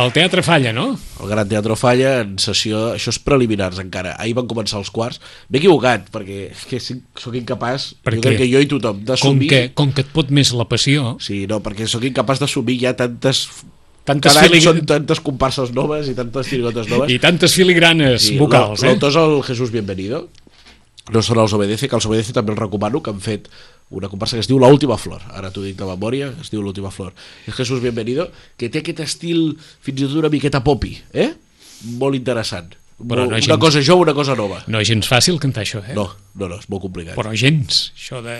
El 0.00 0.12
teatre 0.14 0.42
falla, 0.46 0.72
no? 0.72 0.84
El 1.20 1.28
Gran 1.28 1.48
Teatre 1.50 1.74
Falla 1.76 2.10
en 2.22 2.36
sessió, 2.40 2.92
això 2.94 3.10
és 3.12 3.18
preliminars 3.22 3.80
encara. 3.82 4.14
Ahir 4.22 4.34
van 4.38 4.46
començar 4.50 4.78
els 4.80 4.90
quarts. 4.94 5.20
M'he 5.50 5.58
equivocat, 5.60 6.06
perquè 6.14 6.50
que 6.70 6.78
sóc 6.80 7.34
incapaç, 7.38 7.90
Per 8.06 8.14
jo 8.14 8.20
què? 8.20 8.28
crec 8.28 8.38
que 8.44 8.48
jo 8.52 8.62
i 8.62 8.68
tothom, 8.70 9.00
Com 9.02 9.04
d'assumir... 9.10 9.48
que, 9.50 9.60
com 9.74 9.92
que 9.92 10.04
et 10.06 10.12
pot 10.14 10.30
més 10.30 10.52
la 10.56 10.66
passió, 10.70 11.16
Sí, 11.20 11.42
no, 11.50 11.58
perquè 11.64 11.86
sóc 11.90 12.04
incapaç 12.08 12.40
d'assumir 12.44 12.78
ja 12.86 12.94
tantes... 12.96 13.46
Tantes 14.08 14.32
Cada 14.32 14.46
filig- 14.48 14.64
són 14.64 14.78
tantes 14.88 15.20
comparses 15.20 15.74
noves 15.76 16.08
i 16.08 16.14
tantes 16.16 16.48
tirigotes 16.48 16.88
noves. 16.88 17.10
i 17.12 17.18
tantes 17.20 17.52
filigranes 17.54 18.30
Sí, 18.30 18.38
vocals, 18.40 18.80
eh? 18.82 18.88
L'autor 18.88 19.12
és 19.12 19.18
el 19.20 19.34
Jesús 19.44 19.70
Bienvenido, 19.70 20.22
no 21.12 21.20
són 21.22 21.38
els 21.42 21.52
Obedece, 21.52 21.86
que 21.86 21.98
els 21.98 22.06
Obedece 22.08 22.32
també 22.32 22.54
els 22.54 22.58
recomano, 22.62 23.02
que 23.04 23.12
han 23.12 23.20
fet 23.20 23.50
una 23.90 24.08
comparsa 24.08 24.38
que 24.38 24.44
es 24.44 24.48
diu 24.48 24.58
La 24.62 24.70
Última 24.70 24.96
Flor, 24.98 25.22
ara 25.34 25.50
t'ho 25.50 25.64
dic 25.64 25.76
de 25.78 25.86
memòria, 25.88 26.30
es 26.40 26.50
diu 26.52 26.62
L'Última 26.62 26.92
Flor. 26.94 27.10
És 27.46 27.56
Jesús 27.58 27.82
Bienvenido, 27.82 28.28
que 28.56 28.70
té 28.70 28.84
aquest 28.84 29.02
estil 29.02 29.56
fins 29.58 29.98
i 29.98 30.06
tot 30.06 30.20
una 30.22 30.30
miqueta 30.32 30.62
popi, 30.64 30.94
eh? 31.12 31.32
Molt 31.98 32.18
interessant. 32.18 32.76
Però 33.00 33.24
no 33.24 33.36
és 33.36 33.46
una 33.46 33.54
gens- 33.56 33.60
cosa 33.62 33.80
jove, 33.80 34.02
una 34.02 34.12
cosa 34.12 34.34
nova. 34.36 34.58
No 34.68 34.78
és 34.78 34.86
gens 34.88 35.08
fàcil 35.08 35.38
cantar 35.40 35.62
això, 35.64 35.80
eh? 35.88 35.94
No, 35.96 36.04
no, 36.34 36.48
no, 36.50 36.58
és 36.60 36.66
molt 36.68 36.82
complicat. 36.82 37.14
Però 37.16 37.30
gens, 37.32 37.92
això 37.96 38.20
de, 38.22 38.34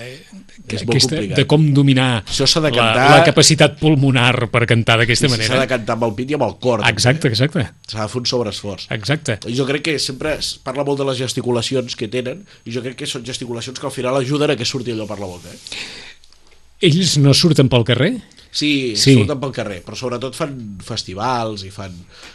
És 0.68 0.84
molt 0.84 0.90
aquesta, 0.98 1.16
de 1.38 1.46
com 1.48 1.64
dominar 1.72 2.22
Això 2.26 2.60
de 2.60 2.68
la, 2.68 2.76
cantar- 2.76 3.10
la 3.18 3.24
capacitat 3.24 3.78
pulmonar 3.80 4.50
per 4.52 4.66
cantar 4.66 4.98
d'aquesta 5.00 5.26
I 5.26 5.28
S'ha 5.30 5.36
manera. 5.36 5.60
de 5.60 5.66
cantar 5.66 5.94
amb 5.96 6.04
el 6.04 6.14
pit 6.14 6.30
i 6.30 6.34
amb 6.34 6.44
el 6.44 6.58
cor. 6.60 6.80
també. 6.80 6.92
Exacte, 6.92 7.28
exacte, 7.28 7.64
S'ha 7.88 8.02
de 8.02 8.08
fer 8.08 8.20
un 8.20 8.26
sobreesforç. 8.26 8.86
exacte. 8.90 9.38
I 9.48 9.56
jo 9.56 9.64
crec 9.66 9.82
que 9.82 9.98
sempre 9.98 10.34
es 10.34 10.58
parla 10.62 10.84
molt 10.84 10.98
de 10.98 11.06
les 11.06 11.16
gesticulacions 11.18 11.96
que 11.96 12.08
tenen 12.08 12.44
i 12.66 12.70
jo 12.70 12.82
crec 12.82 12.96
que 12.96 13.06
són 13.06 13.24
gesticulacions 13.24 13.80
que 13.80 13.86
al 13.86 13.92
final 13.92 14.16
ajuden 14.16 14.50
a 14.50 14.56
que 14.56 14.64
surti 14.66 14.92
allò 14.92 15.06
per 15.06 15.18
la 15.20 15.26
boca. 15.26 15.48
Eh? 15.48 16.86
Ells 16.88 17.16
no 17.20 17.32
surten 17.36 17.68
pel 17.68 17.84
carrer? 17.84 18.14
Sí, 18.50 18.96
Sí. 18.98 19.14
surten 19.14 19.38
pel 19.40 19.52
carrer, 19.54 19.78
però 19.86 19.94
sobretot 19.96 20.34
fan 20.34 20.56
festivals 20.82 21.62
i 21.64 21.70
fan, 21.70 21.92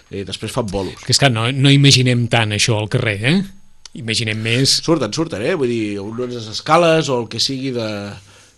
eh, 0.10 0.24
després 0.24 0.52
fan 0.52 0.66
bolos. 0.72 1.02
Que 1.04 1.12
és 1.12 1.20
que 1.20 1.30
no, 1.30 1.52
no 1.52 1.70
imaginem 1.74 2.28
tant 2.32 2.52
això 2.56 2.78
al 2.80 2.88
carrer, 2.90 3.18
eh? 3.26 3.44
Imaginem 3.96 4.40
més... 4.44 4.78
Surten, 4.84 5.12
surten, 5.16 5.42
eh? 5.44 5.54
Vull 5.56 5.70
dir, 5.72 6.00
unes 6.00 6.48
escales 6.52 7.10
o 7.10 7.22
el 7.22 7.28
que 7.32 7.40
sigui 7.40 7.72
de... 7.76 7.90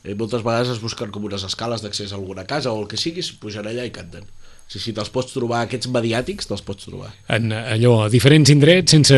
Eh, 0.04 0.14
moltes 0.16 0.42
vegades 0.46 0.70
es 0.76 0.80
busquen 0.82 1.12
com 1.12 1.26
unes 1.26 1.44
escales 1.44 1.82
d'accés 1.82 2.14
a 2.14 2.16
alguna 2.16 2.46
casa 2.46 2.72
o 2.72 2.82
el 2.82 2.88
que 2.88 2.98
sigui, 2.98 3.22
pugen 3.42 3.66
allà 3.68 3.86
i 3.86 3.92
canten. 3.94 4.24
Sí, 4.68 4.80
sí, 4.80 4.92
te'ls 4.94 5.10
pots 5.14 5.34
trobar, 5.34 5.62
aquests 5.66 5.88
mediàtics 5.94 6.48
te'ls 6.50 6.62
pots 6.62 6.86
trobar. 6.90 7.14
en 7.30 7.52
allò, 7.54 8.04
a 8.06 8.10
diferents 8.10 8.50
indrets 8.52 8.92
sense 8.92 9.16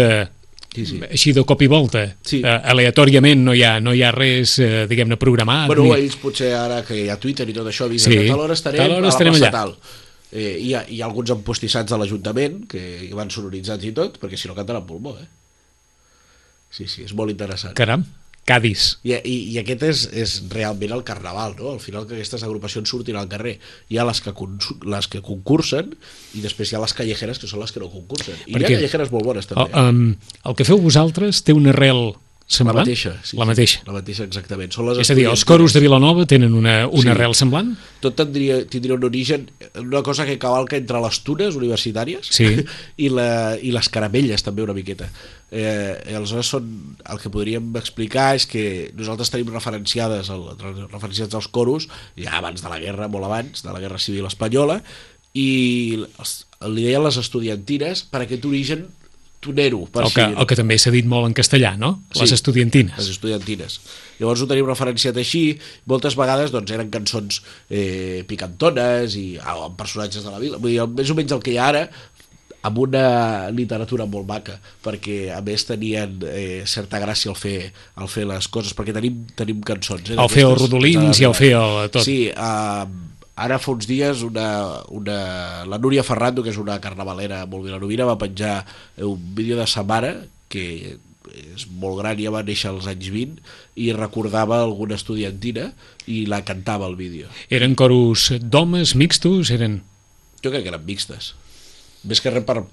Sí, 0.73 0.85
sí. 0.85 0.99
així 1.01 1.31
de 1.33 1.41
cop 1.43 1.61
i 1.61 1.67
volta 1.67 2.03
Sí. 2.21 2.43
uh, 2.43 2.59
aleatòriament 2.71 3.41
no 3.43 3.53
hi 3.57 3.63
ha, 3.65 3.79
no 3.81 3.93
hi 3.93 4.03
ha 4.05 4.11
res 4.13 4.57
uh, 4.61 4.85
diguem-ne 4.87 5.17
programat 5.17 5.65
Bueno, 5.67 5.83
ni... 5.87 5.95
ells 5.97 6.15
potser 6.21 6.51
ara 6.53 6.83
que 6.85 6.95
hi 6.95 7.07
ha 7.09 7.17
Twitter 7.17 7.47
i 7.49 7.53
tot 7.57 7.67
això 7.71 7.87
avisen 7.89 8.11
Sí. 8.13 8.19
que 8.19 8.27
a 8.29 8.35
tal 8.35 8.43
hora 8.45 8.53
estarem, 8.53 8.77
Tal 8.83 8.91
hora 8.91 8.99
a 8.99 9.07
la 9.07 9.09
estarem 9.09 9.33
plaça 9.33 9.47
allà. 9.49 9.51
tal. 9.51 9.75
Eh, 10.31 10.59
hi, 10.61 10.73
ha, 10.77 10.83
hi 10.87 11.01
ha 11.01 11.05
alguns 11.07 11.31
empostissats 11.33 11.89
de 11.89 11.97
l'Ajuntament 11.97 12.67
que 12.69 13.09
van 13.17 13.31
sonoritzats 13.33 13.83
i 13.89 13.91
tot, 13.97 14.19
perquè 14.21 14.37
si 14.37 14.47
no 14.47 14.53
canten 14.53 14.77
en 14.77 14.85
pulmó, 14.85 15.15
eh? 15.17 15.25
Sí, 16.69 16.85
sí, 16.85 17.01
és 17.07 17.15
molt 17.17 17.31
interessant. 17.33 17.73
caram, 17.73 18.03
Cádiz 18.49 18.85
I, 19.05 19.13
i, 19.21 19.35
i 19.53 19.59
aquest 19.61 19.83
és, 19.87 20.03
és 20.25 20.35
realment 20.53 20.95
el 20.97 21.03
carnaval, 21.07 21.55
no? 21.59 21.75
Al 21.75 21.81
final 21.83 22.07
que 22.09 22.17
aquestes 22.17 22.43
agrupacions 22.47 22.89
surtin 22.89 23.19
al 23.19 23.29
carrer. 23.31 23.57
Hi 23.93 23.99
ha 24.01 24.07
les 24.09 24.21
que, 24.25 24.33
les 24.89 25.07
que 25.11 25.21
concursen 25.25 25.93
i 26.37 26.41
després 26.45 26.71
hi 26.71 26.79
ha 26.79 26.83
les 26.83 26.95
callejeres 26.97 27.41
que 27.41 27.49
són 27.51 27.61
les 27.63 27.73
que 27.75 27.83
no 27.83 27.91
concursen. 27.93 28.35
I 28.47 28.55
Perquè- 28.55 28.65
hi 28.65 28.73
ha 28.73 28.79
callejeres 28.79 29.13
molt 29.13 29.29
bones 29.29 29.49
també. 29.49 29.69
el, 29.69 29.93
um, 29.93 30.15
el 30.49 30.57
que 30.57 30.67
feu 30.67 30.81
vosaltres 30.81 31.43
té 31.45 31.53
una 31.53 31.71
arrel 31.75 32.15
semblant? 32.49 32.79
La 32.79 32.81
mateixa. 32.81 33.11
Sí, 33.21 33.37
la 33.37 33.45
sí, 33.45 33.49
mateixa. 33.51 33.81
La 33.85 33.93
mateixa, 33.93 34.25
exactament. 34.25 34.73
Són 34.73 34.87
les 34.89 34.99
És 35.03 35.11
a 35.13 35.15
dir, 35.17 35.27
els 35.29 35.45
coros 35.45 35.75
de 35.75 35.81
Vilanova 35.83 36.25
tenen 36.25 36.55
una, 36.57 36.87
una 36.87 37.03
Sí. 37.03 37.09
arrel 37.13 37.35
semblant? 37.37 37.75
Tot 38.01 38.15
tindria, 38.17 38.63
tindria 38.65 38.95
un 38.97 39.03
origen, 39.05 39.51
una 39.77 40.01
cosa 40.03 40.25
que 40.25 40.39
cavalca 40.41 40.75
entre 40.79 40.99
les 41.03 41.19
tunes 41.23 41.55
universitàries 41.59 42.31
Sí. 42.33 42.49
i, 43.05 43.09
la, 43.13 43.55
i 43.61 43.71
les 43.75 43.89
caramelles 43.93 44.41
també 44.43 44.65
una 44.65 44.73
miqueta. 44.73 45.11
Eh, 45.51 45.93
aleshores 46.15 46.49
són, 46.49 46.67
el 47.09 47.21
que 47.21 47.29
podríem 47.33 47.69
explicar 47.77 48.33
és 48.37 48.45
que 48.49 48.91
nosaltres 48.97 49.29
tenim 49.33 49.53
referenciades 49.53 50.29
el, 50.33 50.43
referenciats 50.91 51.37
als 51.37 51.47
coros 51.47 51.87
ja 52.17 52.35
abans 52.37 52.61
de 52.65 52.69
la 52.69 52.79
guerra, 52.81 53.07
molt 53.07 53.25
abans 53.29 53.63
de 53.65 53.71
la 53.73 53.79
guerra 53.79 53.97
civil 54.01 54.25
espanyola 54.29 54.81
i 55.33 56.05
els, 56.17 56.47
li 56.65 56.85
deien 56.87 57.03
les 57.05 57.17
estudiantines 57.21 58.03
per 58.09 58.23
aquest 58.25 58.45
origen 58.49 58.87
tonero 59.39 59.85
per 59.91 60.03
El 60.05 60.13
que, 60.13 60.25
el 60.29 60.47
que 60.49 60.57
també 60.59 60.77
s'ha 60.81 60.91
dit 60.93 61.07
molt 61.07 61.29
en 61.29 61.35
castellà, 61.37 61.73
no? 61.79 61.93
Les 62.17 62.29
Sí, 62.29 62.35
estudiantines. 62.35 62.97
Les 62.99 63.11
estudiantines. 63.15 63.79
Llavors 64.19 64.43
ho 64.43 64.47
tenim 64.51 64.67
referenciat 64.67 65.17
així, 65.17 65.43
moltes 65.87 66.17
vegades 66.19 66.51
doncs, 66.51 66.71
eren 66.75 66.91
cançons 66.91 67.41
eh, 67.69 68.25
picantones 68.27 69.15
i 69.19 69.27
ah, 69.39 69.55
amb 69.69 69.77
personatges 69.79 70.25
de 70.25 70.33
la 70.33 70.41
vila, 70.43 70.59
vull 70.59 70.75
dir, 70.75 70.87
més 70.99 71.11
o 71.11 71.17
menys 71.17 71.35
el 71.35 71.43
que 71.45 71.55
hi 71.55 71.59
ha 71.61 71.69
ara 71.71 71.85
amb 72.67 72.79
una 72.83 73.03
literatura 73.55 74.03
molt 74.09 74.27
maca 74.27 74.57
perquè 74.83 75.29
a 75.31 75.39
més 75.45 75.63
tenien 75.67 76.17
eh, 76.27 76.65
certa 76.67 76.99
gràcia 76.99 77.31
al 77.31 77.37
fer, 77.39 77.71
al 77.95 78.09
fer 78.11 78.25
les 78.27 78.49
coses 78.51 78.75
perquè 78.75 78.95
tenim, 78.95 79.21
tenim 79.39 79.61
cançons 79.63 80.11
eh, 80.11 80.17
El 80.19 80.31
fer 80.31 80.43
els 80.43 80.59
rodolins 80.59 81.21
i 81.21 81.27
el 81.29 81.37
fer 81.37 81.53
el, 81.55 81.77
tot. 81.93 82.03
Sí, 82.03 82.25
uh, 82.33 82.83
ara 83.39 83.59
fa 83.61 83.71
uns 83.73 83.87
dies 83.89 84.23
una, 84.27 84.47
una, 84.91 85.19
la 85.69 85.79
Núria 85.81 86.03
Ferrando, 86.03 86.43
que 86.43 86.51
és 86.53 86.59
una 86.61 86.79
carnavalera 86.83 87.45
molt 87.49 87.67
vilanovina, 87.67 88.07
va 88.09 88.19
penjar 88.19 88.63
un 88.97 89.21
vídeo 89.35 89.59
de 89.59 89.67
sa 89.69 89.85
mare, 89.87 90.15
que 90.51 90.97
és 91.29 91.65
molt 91.81 91.99
gran, 91.99 92.19
ja 92.19 92.33
va 92.33 92.43
néixer 92.45 92.71
als 92.71 92.87
anys 92.89 93.09
20, 93.13 93.41
i 93.79 93.91
recordava 93.95 94.59
alguna 94.63 94.97
estudiantina 94.97 95.69
i 96.09 96.23
la 96.29 96.41
cantava 96.45 96.87
al 96.89 96.97
vídeo. 96.99 97.29
Eren 97.53 97.77
coros 97.79 98.29
d'homes, 98.41 98.95
mixtos, 98.99 99.53
eren... 99.55 99.81
Jo 100.43 100.51
crec 100.51 100.65
que 100.65 100.73
eren 100.73 100.85
mixtes. 100.87 101.33
Més 102.07 102.23
que 102.23 102.33
res 102.33 102.45
per... 102.47 102.63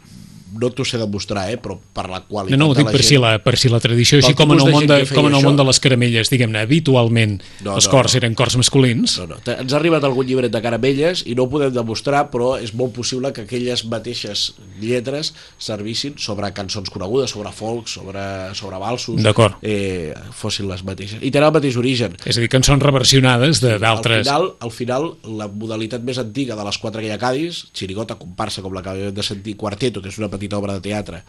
No 0.61 0.71
t'ho 0.71 0.85
sé 0.85 0.99
demostrar, 0.99 1.49
eh? 1.53 1.57
però 1.59 1.77
per 1.93 2.09
la 2.09 2.21
qualitat 2.27 2.59
No, 2.59 2.65
no, 2.67 2.71
ho 2.71 2.75
de 2.75 2.81
dic 2.81 2.87
la 2.87 2.93
per 2.93 3.01
gent. 3.03 3.09
si 3.09 3.19
la, 3.23 3.33
per 3.45 3.57
si 3.57 3.69
la 3.73 3.81
tradició, 3.81 4.19
així 4.19 4.35
com 4.35 4.53
en 4.53 4.61
el 4.61 4.67
de 4.67 4.73
món 4.73 4.87
de, 4.87 4.99
feia 5.05 5.17
com 5.17 5.27
en 5.31 5.35
el 5.39 5.45
món 5.45 5.57
de 5.57 5.65
les 5.69 5.81
caramelles, 5.81 6.31
diguem-ne, 6.31 6.61
habitualment 6.67 7.41
No, 7.65 7.75
els 7.77 7.87
no, 7.87 7.91
cors 7.93 8.15
no. 8.15 8.19
eren 8.23 8.35
cors 8.39 8.57
masculins. 8.57 9.19
No, 9.19 9.27
no. 9.35 9.41
Ens 9.57 9.73
ha 9.73 9.77
arribat 9.81 10.05
algun 10.05 10.27
llibret 10.27 10.53
de 10.53 10.63
caramelles 10.63 11.23
i 11.27 11.35
no 11.35 11.45
ho 11.47 11.51
podem 11.51 11.73
demostrar, 11.75 12.27
però 12.31 12.55
és 12.63 12.73
molt 12.75 12.95
possible 12.95 13.33
que 13.33 13.43
aquelles 13.47 13.85
mateixes 13.91 14.53
lletres 14.81 15.33
servissin 15.59 16.15
sobre 16.21 16.53
cançons 16.55 16.91
conegudes, 16.93 17.31
sobre 17.35 17.51
folk, 17.53 17.89
sobre, 17.89 18.23
sobre 18.55 18.79
valsos, 18.79 19.23
D'acord. 19.23 19.57
eh, 19.63 20.15
fossin 20.37 20.69
les 20.71 20.85
mateixes. 20.87 21.19
I 21.23 21.31
tenen 21.33 21.49
el 21.49 21.55
mateix 21.57 21.77
origen. 21.81 22.15
És 22.25 22.37
a 22.39 22.41
dir, 22.45 22.49
cançons 22.53 22.83
reversionades 22.83 23.61
de- 23.61 23.75
Al 23.75 23.81
d'altres... 23.83 24.27
final, 24.27 24.53
al 24.61 24.71
final, 24.71 25.09
la 25.27 25.49
modalitat 25.49 26.03
més 26.07 26.19
antiga 26.23 26.55
de 26.55 26.65
les 26.65 26.79
quatre 26.79 27.01
que 27.03 27.09
hi 27.09 27.11
ha 27.11 27.17
a 27.19 27.23
Cádiz, 27.27 27.65
xirigota, 27.75 28.15
comparsa, 28.21 28.63
com 28.63 28.73
l'acabem 28.77 29.11
de 29.15 29.23
sentir, 29.27 29.57
quarteto, 29.57 30.01
que 30.03 30.09
és 30.13 30.19
una 30.21 30.29
petita 30.31 30.46
obra 30.55 30.77
de 30.79 30.85
teatre, 30.87 31.25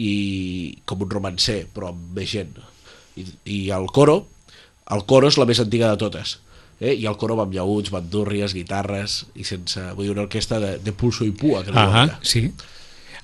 i 0.00 0.78
com 0.88 1.04
un 1.04 1.10
romancer, 1.12 1.66
però 1.74 1.92
amb 1.92 2.16
més 2.16 2.30
gent. 2.32 2.56
I, 3.20 3.26
i 3.44 3.58
el 3.76 3.90
coro, 3.92 4.22
el 4.96 5.04
coro 5.04 5.28
és 5.28 5.36
la 5.36 5.44
més 5.48 5.60
antiga 5.60 5.90
de 5.92 6.00
totes. 6.00 6.38
Eh? 6.80 6.94
I 6.96 7.06
el 7.06 7.18
coro 7.20 7.36
va 7.36 7.44
amb 7.44 7.52
llauts, 7.54 7.92
bandúrries, 7.92 8.54
guitarres, 8.56 9.24
i 9.36 9.44
sense... 9.44 9.82
Vull 9.94 10.08
dir, 10.08 10.14
una 10.16 10.24
orquestra 10.24 10.58
de, 10.62 10.78
de 10.82 10.92
pulso 10.96 11.28
i 11.28 11.34
pua. 11.36 11.62
Que 11.66 11.76
Ah, 11.76 12.18
sí. 12.22 12.48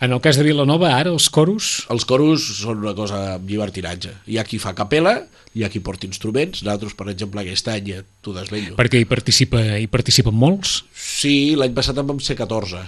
En 0.00 0.12
el 0.14 0.20
cas 0.22 0.36
de 0.38 0.44
Vilanova, 0.46 0.92
ara 0.94 1.10
els 1.10 1.26
coros... 1.34 1.86
Els 1.90 2.04
coros 2.06 2.44
són 2.60 2.84
una 2.84 2.94
cosa 2.94 3.34
amb 3.34 3.48
llibertinatge. 3.50 4.12
Hi 4.30 4.38
ha 4.38 4.44
qui 4.46 4.60
fa 4.62 4.70
capella, 4.78 5.16
hi 5.58 5.64
ha 5.66 5.70
qui 5.72 5.80
porta 5.82 6.06
instruments, 6.06 6.62
nosaltres, 6.62 6.94
per 6.94 7.08
exemple, 7.10 7.42
aquest 7.42 7.66
any, 7.72 7.88
ja 7.96 8.04
t'ho 8.22 8.36
desvello. 8.36 8.76
perquè 8.78 9.00
hi, 9.02 9.08
participa, 9.10 9.64
hi 9.80 9.88
participen 9.90 10.36
molts, 10.38 10.84
Sí, 10.94 11.56
l'any 11.58 11.72
passat 11.74 11.98
en 11.98 12.06
vam 12.06 12.20
ser 12.22 12.36
14. 12.38 12.78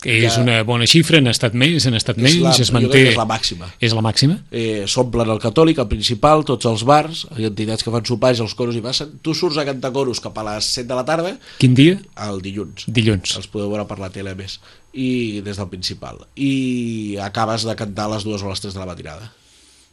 Que 0.00 0.14
és 0.26 0.36
una 0.40 0.62
bona 0.64 0.86
xifra, 0.88 1.18
han 1.20 1.28
estat 1.28 1.52
més, 1.54 1.84
han 1.86 1.94
estat 1.98 2.16
menys, 2.16 2.38
la- 2.40 2.54
es 2.64 2.70
manté... 2.72 3.02
és 3.10 3.16
la 3.18 3.26
màxima. 3.28 3.68
És 3.80 3.92
la 3.96 4.00
màxima? 4.04 4.38
eh, 4.50 4.84
s'omplen 4.88 5.28
el 5.30 5.38
catòlic, 5.42 5.78
el 5.82 5.88
principal, 5.90 6.44
tots 6.48 6.64
els 6.70 6.84
bars, 6.88 7.26
ha 7.30 7.40
entitats 7.50 7.84
que 7.84 7.92
fan 7.92 8.06
sopars 8.08 8.40
i 8.40 8.44
els 8.46 8.54
coros 8.58 8.76
hi 8.78 8.82
passen. 8.84 9.12
Tu 9.22 9.34
surts 9.36 9.58
a 9.60 9.64
cantar 9.68 9.92
coros 9.92 10.20
cap 10.24 10.38
a 10.40 10.46
les 10.48 10.64
7 10.80 10.88
de 10.88 10.94
la 10.98 11.04
tarda, 11.04 11.34
Quin 11.58 11.74
dia? 11.74 11.98
el 12.28 12.40
dilluns. 12.40 12.86
Dilluns. 12.88 13.36
Els 13.36 13.46
podeu 13.52 13.68
veure 13.70 13.84
per 13.90 13.98
la 14.00 14.08
tele 14.14 14.34
més. 14.34 14.58
I 14.96 15.40
des 15.46 15.56
del 15.60 15.68
principal. 15.70 16.24
I 16.34 17.18
acabes 17.22 17.62
de 17.68 17.76
cantar 17.78 18.08
a 18.08 18.14
les 18.16 18.24
2 18.24 18.42
o 18.42 18.46
a 18.48 18.54
les 18.56 18.60
3 18.64 18.74
de 18.74 18.80
la 18.80 18.86
matinada. 18.88 19.30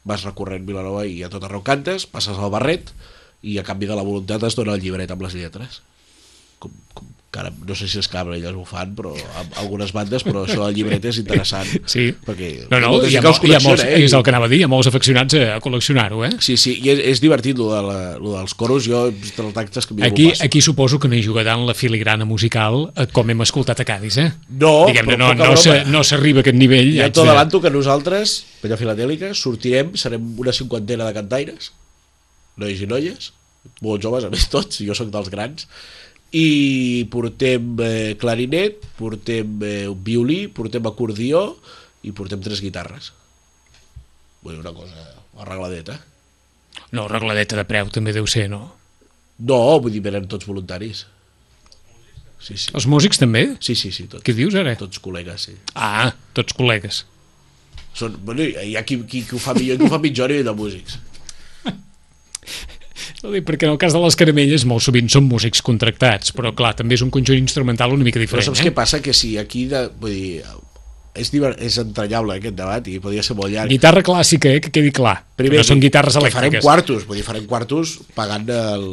Vas 0.08 0.24
recorrent 0.24 0.64
Vilanova 0.66 1.04
i 1.06 1.20
a 1.22 1.28
tot 1.28 1.44
arreu 1.44 1.60
cantes, 1.66 2.06
passes 2.08 2.38
al 2.38 2.50
barret 2.50 2.90
i 3.42 3.58
a 3.60 3.62
canvi 3.66 3.86
de 3.86 3.94
la 3.94 4.02
voluntat 4.02 4.42
es 4.48 4.56
dona 4.56 4.72
el 4.74 4.80
llibret 4.82 5.10
amb 5.12 5.22
les 5.22 5.34
lletres. 5.36 5.82
Com, 6.58 6.72
com, 6.96 7.06
cara, 7.30 7.50
no 7.52 7.74
sé 7.76 7.84
si 7.92 7.98
és 8.00 8.06
cabra, 8.08 8.38
elles 8.38 8.54
ho 8.56 8.62
fan, 8.64 8.94
però 8.96 9.10
amb 9.12 9.56
algunes 9.60 9.90
bandes, 9.92 10.22
però 10.24 10.46
això 10.46 10.62
del 10.64 10.74
llibret 10.78 11.04
és 11.10 11.18
interessant. 11.20 11.68
Sí. 11.92 12.06
Perquè 12.24 12.48
No, 12.70 12.78
no, 12.80 12.90
hi 13.04 13.18
ha, 13.18 13.20
que 13.20 13.28
els 13.28 13.40
hi 13.44 13.52
ha 13.52 13.60
molts, 13.60 13.82
eh? 13.84 13.98
és 14.06 14.14
el 14.16 14.22
que 14.24 14.32
anava 14.32 14.48
a 14.48 14.52
dir, 14.52 14.62
hi 14.62 14.64
ha 14.64 14.70
molts 14.72 14.88
afeccionats 14.88 15.36
a, 15.36 15.42
a 15.56 15.58
col·leccionar-ho, 15.64 16.22
eh? 16.24 16.30
Sí, 16.44 16.56
sí, 16.60 16.72
i 16.80 16.88
és, 16.94 17.02
és 17.12 17.20
divertit 17.20 17.60
lo, 17.60 17.68
de 17.74 17.82
la, 17.84 17.98
lo 18.16 18.32
dels 18.38 18.54
coros, 18.56 18.88
jo 18.88 19.02
dels 19.12 19.60
actes 19.60 19.86
que 19.90 19.98
Aquí, 20.08 20.30
aquí 20.40 20.62
suposo 20.64 20.98
que 20.98 21.08
no 21.12 21.18
hi 21.18 21.22
juga 21.26 21.44
tant 21.44 21.66
la 21.68 21.76
filigrana 21.76 22.24
musical 22.24 22.88
eh, 22.96 23.06
com 23.12 23.28
hem 23.28 23.44
escoltat 23.44 23.84
a 23.84 23.88
Cádiz, 23.88 24.16
eh? 24.24 24.30
No, 24.48 24.86
Diguem-ne, 24.88 25.18
però 25.18 25.34
no, 25.36 25.52
no, 25.52 25.76
no 25.92 26.02
s'arriba 26.08 26.40
a 26.40 26.46
aquest 26.46 26.56
nivell. 26.56 26.94
Ja 26.96 27.10
t'ho 27.12 27.26
de- 27.28 27.34
adelanto 27.34 27.60
que 27.60 27.70
nosaltres, 27.74 28.38
Penya 28.64 28.80
Filatèlica, 28.80 29.34
sortirem, 29.36 29.92
serem 30.00 30.32
una 30.40 30.56
cinquantena 30.56 31.04
de 31.08 31.16
cantaires, 31.20 31.72
nois 32.58 32.80
i 32.80 32.88
noies, 32.90 33.32
molt 33.84 34.00
joves, 34.02 34.24
a 34.24 34.32
més 34.32 34.48
tots, 34.48 34.80
jo 34.80 34.96
sóc 34.96 35.12
dels 35.12 35.28
grans, 35.30 35.68
i 36.36 37.06
portem 37.10 37.78
eh, 37.80 38.16
clarinet, 38.20 38.82
portem 38.98 39.62
eh, 39.64 39.86
violí, 40.04 40.46
portem 40.52 40.86
acordió 40.90 41.56
i 42.04 42.12
portem 42.12 42.42
tres 42.44 42.60
guitarres. 42.60 43.12
Vull 44.42 44.58
dir, 44.58 44.62
una 44.62 44.74
cosa 44.76 45.06
arregladeta. 45.38 45.98
No, 46.92 47.08
regladeta 47.10 47.56
de 47.58 47.64
preu 47.68 47.88
també 47.92 48.12
deu 48.16 48.26
ser, 48.28 48.48
no? 48.52 48.64
No, 49.38 49.60
vull 49.80 49.94
dir, 49.94 50.02
venen 50.04 50.28
tots 50.28 50.46
voluntaris. 50.48 51.06
Sí, 52.38 52.54
sí. 52.54 52.70
Els 52.76 52.86
músics 52.86 53.18
també? 53.18 53.44
Sí, 53.64 53.74
sí, 53.74 53.90
sí, 53.94 54.06
tots. 54.06 54.22
Què 54.26 54.34
dius 54.36 54.54
ara? 54.58 54.76
Tots 54.78 55.00
col·legues, 55.02 55.48
sí. 55.48 55.56
Ah, 55.74 56.12
tots 56.36 56.54
col·legues. 56.54 57.02
Són, 57.98 58.14
bueno, 58.22 58.44
hi 58.44 58.76
ha 58.78 58.84
qui, 58.86 59.00
qui, 59.10 59.24
qui 59.26 59.34
ho 59.34 59.40
fa 59.42 59.56
millor 59.56 59.74
i 59.74 59.80
qui 59.80 59.88
ho 59.88 59.90
fa 59.90 59.98
pitjor 60.02 60.28
a 60.28 60.32
nivell 60.32 60.50
de 60.52 60.54
músics. 60.58 60.98
Perquè 63.18 63.66
en 63.66 63.72
el 63.74 63.80
cas 63.82 63.94
de 63.96 64.00
les 64.02 64.14
caramelles 64.18 64.64
molt 64.68 64.84
sovint 64.84 65.08
són 65.10 65.26
músics 65.26 65.62
contractats, 65.66 66.30
però 66.36 66.52
clar, 66.54 66.76
també 66.78 66.94
és 66.94 67.02
un 67.02 67.10
conjunt 67.10 67.40
instrumental 67.40 67.96
una 67.96 68.06
mica 68.06 68.20
Però 68.20 68.28
diferent. 68.28 68.46
saps 68.46 68.62
eh? 68.62 68.68
què 68.68 68.74
passa? 68.76 69.00
Que 69.02 69.14
si 69.16 69.34
aquí, 69.40 69.64
de, 69.70 69.88
vull 69.98 70.14
dir, 70.14 70.44
és, 71.18 71.32
diver, 71.34 71.52
és 71.64 71.78
entranyable 71.82 72.36
aquest 72.38 72.56
debat 72.58 72.90
i 72.90 72.98
podria 73.02 73.24
ser 73.26 73.34
molt 73.38 73.50
llarg. 73.52 73.72
Guitarra 73.72 74.04
clàssica, 74.06 74.52
eh, 74.54 74.62
que 74.62 74.70
quedi 74.74 74.92
clar. 74.94 75.16
Primer, 75.38 75.60
no 75.62 75.66
són 75.66 75.82
guitarres 75.82 76.14
que 76.14 76.22
farem 76.30 76.52
elèctriques. 76.52 76.66
quartos, 76.66 77.06
vull 77.08 77.18
dir, 77.18 77.26
farem 77.26 77.48
quartos 77.50 77.96
pagant, 78.14 78.46
el, 78.54 78.86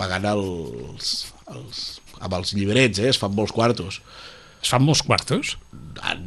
pagant 0.00 0.24
els, 0.32 1.12
els, 1.52 1.84
amb 2.20 2.38
els 2.40 2.54
llibrets, 2.56 3.02
eh? 3.02 3.12
es 3.12 3.20
fan 3.20 3.34
molts 3.36 3.52
quartos. 3.56 4.00
Es 4.62 4.72
fan 4.72 4.84
molts 4.84 5.02
quartos? 5.06 5.56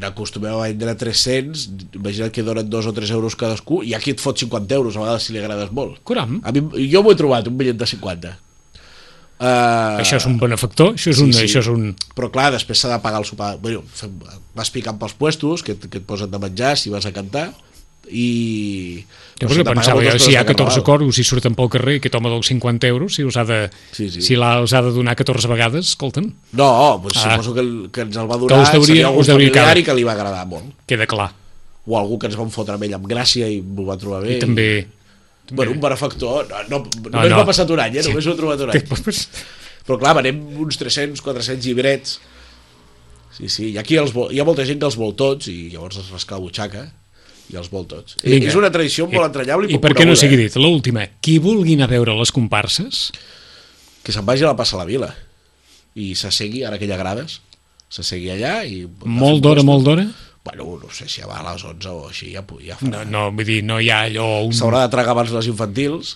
Acostumem 0.03 0.55
a 0.55 0.65
vendre 0.65 0.95
300, 0.97 1.65
imagina't 1.99 2.33
que 2.33 2.43
donen 2.45 2.69
2 2.69 2.89
o 2.89 2.93
3 2.95 3.15
euros 3.15 3.37
cadascú, 3.39 3.81
i 3.85 3.93
aquí 3.97 4.15
et 4.15 4.21
fot 4.23 4.39
50 4.39 4.75
euros, 4.75 4.97
a 4.97 5.05
vegades 5.05 5.27
si 5.27 5.35
li 5.35 5.41
agrades 5.41 5.73
molt. 5.75 5.99
Caram. 6.07 6.39
A 6.43 6.53
mi, 6.55 6.63
jo 6.89 7.03
m'ho 7.05 7.13
he 7.13 7.19
trobat, 7.19 7.49
un 7.51 7.57
bitllet 7.59 7.77
de 7.79 7.89
50. 7.89 8.35
Uh, 9.39 10.01
Això 10.01 10.17
és 10.19 10.25
un 10.27 10.35
benefactor? 10.41 10.97
Això 10.97 11.13
és 11.13 11.21
un... 11.23 11.29
Això 11.31 11.61
és 11.61 11.69
un... 11.71 11.93
Però 12.17 12.27
clar, 12.33 12.49
després 12.57 12.81
s'ha 12.81 12.91
de 12.91 12.99
pagar 13.03 13.21
el 13.21 13.27
sopar. 13.29 13.53
Bueno, 13.61 13.85
fem, 13.95 14.17
vas 14.57 14.71
picant 14.73 14.99
pels 14.99 15.15
puestos 15.15 15.63
que, 15.63 15.77
que 15.79 16.01
et 16.01 16.07
posen 16.07 16.31
de 16.33 16.41
menjar 16.43 16.73
si 16.81 16.91
vas 16.91 17.07
a 17.07 17.13
cantar 17.15 17.47
i... 18.11 19.05
Jo 19.39 19.47
perquè 19.47 19.63
pensava, 19.63 20.01
jo, 20.03 20.17
si 20.19 20.33
hi 20.33 20.35
ha 20.35 20.43
de 20.43 20.51
14 20.51 20.81
carnaval. 20.81 20.83
coros 20.83 21.17
i 21.17 21.23
surten 21.23 21.55
pel 21.55 21.69
carrer, 21.71 21.99
que 22.03 22.09
toma 22.11 22.27
dels 22.29 22.47
50 22.51 22.87
euros, 22.91 23.15
si 23.15 23.21
els 23.23 23.37
ha 23.39 23.45
de, 23.47 23.59
Sí, 23.95 24.09
sí. 24.11 24.21
si 24.21 24.35
els 24.35 24.73
ha 24.75 24.81
de 24.83 24.91
donar 24.91 25.15
14 25.15 25.47
vegades, 25.47 25.93
escolta'm, 25.93 26.27
No, 26.59 26.99
doncs 27.03 27.17
Ah. 27.23 27.37
suposo 27.37 27.53
que, 27.53 27.61
el, 27.61 27.89
que 27.93 28.01
ens 28.01 28.17
el 28.17 28.27
va 28.29 28.35
Que 28.35 28.47
donar 28.47 28.61
us 28.63 28.71
deuria- 28.73 28.85
seria 28.85 29.09
us 29.09 29.27
deuria 29.27 29.47
familiar 29.53 29.77
i 29.77 29.83
que 29.83 29.93
li 29.95 30.03
va 30.03 30.11
agradar 30.17 30.45
molt. 30.45 30.65
queda 30.85 31.07
clar. 31.07 31.31
O 31.85 31.97
algú 31.97 32.19
que 32.19 32.27
ens 32.27 32.35
vam 32.35 32.49
fotre 32.51 32.73
amb 32.75 32.83
ell 32.83 32.93
amb 32.93 33.07
gràcia 33.07 33.47
i 33.49 33.61
m'ho 33.61 33.85
va 33.85 33.95
trobar 33.97 34.21
bé. 34.23 34.35
I 34.37 34.39
també... 34.39 34.87
Bueno, 35.51 35.71
un 35.71 35.79
benefactor, 35.81 36.45
no, 36.49 36.57
no, 36.69 36.77
No, 36.85 37.09
només 37.09 37.31
no. 37.31 37.37
m'ha 37.37 37.45
passat 37.45 37.69
un 37.71 37.79
any, 37.79 37.95
eh? 37.97 38.03
només 38.05 38.27
ho 38.27 38.33
he 38.33 38.37
trobat 38.37 38.59
un 38.61 38.69
any. 38.69 38.81
Que- 38.83 39.13
Però 39.87 39.97
clar, 39.97 40.13
venem 40.19 40.37
uns 40.61 40.77
300, 40.77 41.21
400 41.21 41.65
llibrets. 41.65 42.19
Sí, 43.33 43.47
sí, 43.49 43.69
i 43.71 43.77
aquí 43.79 43.95
els 43.95 44.11
vol, 44.13 44.29
hi 44.35 44.39
ha 44.39 44.43
molta 44.45 44.65
gent 44.67 44.77
que 44.79 44.85
els 44.85 44.97
vol 44.99 45.15
tots 45.15 45.47
i 45.47 45.69
llavors 45.71 45.97
es 45.97 46.09
rasca 46.11 46.35
la 46.35 46.41
butxaca 46.43 46.91
i 47.49 47.57
els 47.59 47.71
vol 47.73 47.87
tots. 47.89 48.17
I, 48.23 48.35
Vinga. 48.35 48.51
és 48.51 48.57
una 48.59 48.69
tradició 48.73 49.07
molt 49.09 49.29
entranyable 49.29 49.69
i, 49.69 49.75
I 49.77 49.81
per 49.81 49.95
què 49.97 50.05
no 50.07 50.15
sigui 50.19 50.37
dit? 50.39 50.55
L'última, 50.61 51.07
qui 51.21 51.39
vulgui 51.41 51.75
anar 51.77 51.89
a 51.89 51.95
veure 51.97 52.17
les 52.19 52.33
comparses, 52.35 53.09
Que 53.99 54.13
se'n 54.15 54.23
vagi 54.25 54.45
a 54.45 54.47
la 54.47 54.55
Passa 54.57 54.77
a 54.77 54.79
la 54.79 54.87
Vila 54.87 55.09
i 55.99 56.13
s'assegui, 56.15 56.63
ara 56.63 56.77
que 56.79 56.87
hi 56.87 56.93
ha 56.93 56.97
grades, 56.97 57.41
s'assegui 57.91 58.29
allà 58.31 58.61
i... 58.63 58.85
molt 59.03 59.43
d'hora, 59.43 59.65
molt 59.67 59.83
d'hora, 59.85 60.05
Bueno, 60.43 60.79
no 60.81 60.89
sé 60.89 61.07
si 61.11 61.21
va 61.21 61.41
a 61.41 61.51
les 61.51 61.63
11 61.67 61.89
o 61.91 62.07
així, 62.07 62.31
ja, 62.33 62.41
ja 62.63 62.77
farà. 62.79 63.03
No, 63.03 63.03
no, 63.05 63.23
vull 63.35 63.45
dir, 63.45 63.59
no 63.67 63.79
hi 63.83 63.89
ha 63.91 64.05
allò... 64.07 64.45
Un... 64.47 64.53
S'haurà 64.55 64.85
de 64.85 64.93
tragar 64.93 65.11
abans 65.13 65.33
les 65.35 65.49
infantils, 65.51 66.15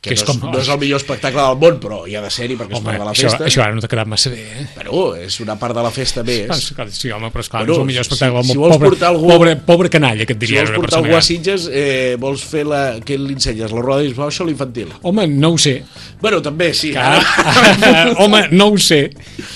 que, 0.00 0.08
Que 0.08 0.14
és 0.16 0.22
no, 0.24 0.32
és, 0.32 0.38
com- 0.40 0.50
no 0.50 0.58
és 0.62 0.68
el 0.72 0.78
millor 0.80 0.96
espectacle 0.96 1.42
del 1.44 1.58
món, 1.60 1.74
però 1.78 1.98
hi 2.08 2.14
ha 2.16 2.22
de 2.24 2.30
ser-hi 2.32 2.54
perquè 2.56 2.72
és 2.72 2.78
Home, 2.78 2.86
part 2.88 2.98
de 3.00 3.04
la 3.04 3.10
això, 3.12 3.28
festa. 3.28 3.44
això 3.44 3.60
ara 3.66 3.74
no 3.76 3.82
t'ha 3.84 3.88
quedat 3.92 4.08
massa 4.08 4.30
bé, 4.32 4.40
eh? 4.40 4.66
Bueno, 4.76 5.14
és 5.20 5.34
una 5.44 5.58
part 5.60 5.76
de 5.76 5.82
la 5.84 5.90
festa 5.90 6.22
més. 6.24 6.72
Sí, 6.96 7.10
home, 7.12 7.28
però 7.30 7.40
esclar, 7.44 7.66
Bueno, 7.66 7.74
no 7.74 7.76
és 7.76 7.80
el 7.82 7.86
millor 7.90 8.04
si- 8.06 8.14
espectacle. 8.14 8.42
si 8.42 8.48
del 8.48 8.56
món. 8.56 8.62
vols 8.64 8.76
pobre, 8.78 8.88
portar 8.88 9.10
algú- 9.12 9.28
pobre, 9.28 9.56
pobre 9.56 9.90
canalla, 9.90 10.24
que 10.24 10.32
et 10.32 10.40
Si 10.40 10.46
diria 10.46 10.60
vols 10.62 10.70
una 10.70 10.78
portar 10.80 10.98
algú 11.00 11.08
a 11.08 11.10
gran. 11.10 11.22
Sitges, 11.22 11.68
eh, 11.70 12.16
vols 12.18 12.42
fer 12.44 12.64
la... 12.66 12.96
Què 13.00 13.18
li 13.18 13.34
ensenyes? 13.34 13.72
La 13.72 13.82
roda 13.82 14.00
d'Isbau 14.00 14.28
o 14.32 14.44
l'infantil? 14.46 14.88
Home, 15.02 15.26
no 15.28 15.50
ho 15.52 15.58
sé. 15.58 15.82
Bueno, 16.20 16.40
també, 16.40 16.72
sí. 16.72 16.94
Ah, 16.96 18.14
home, 18.18 18.48
no 18.52 18.68
ho 18.68 18.78
sé. 18.78 19.10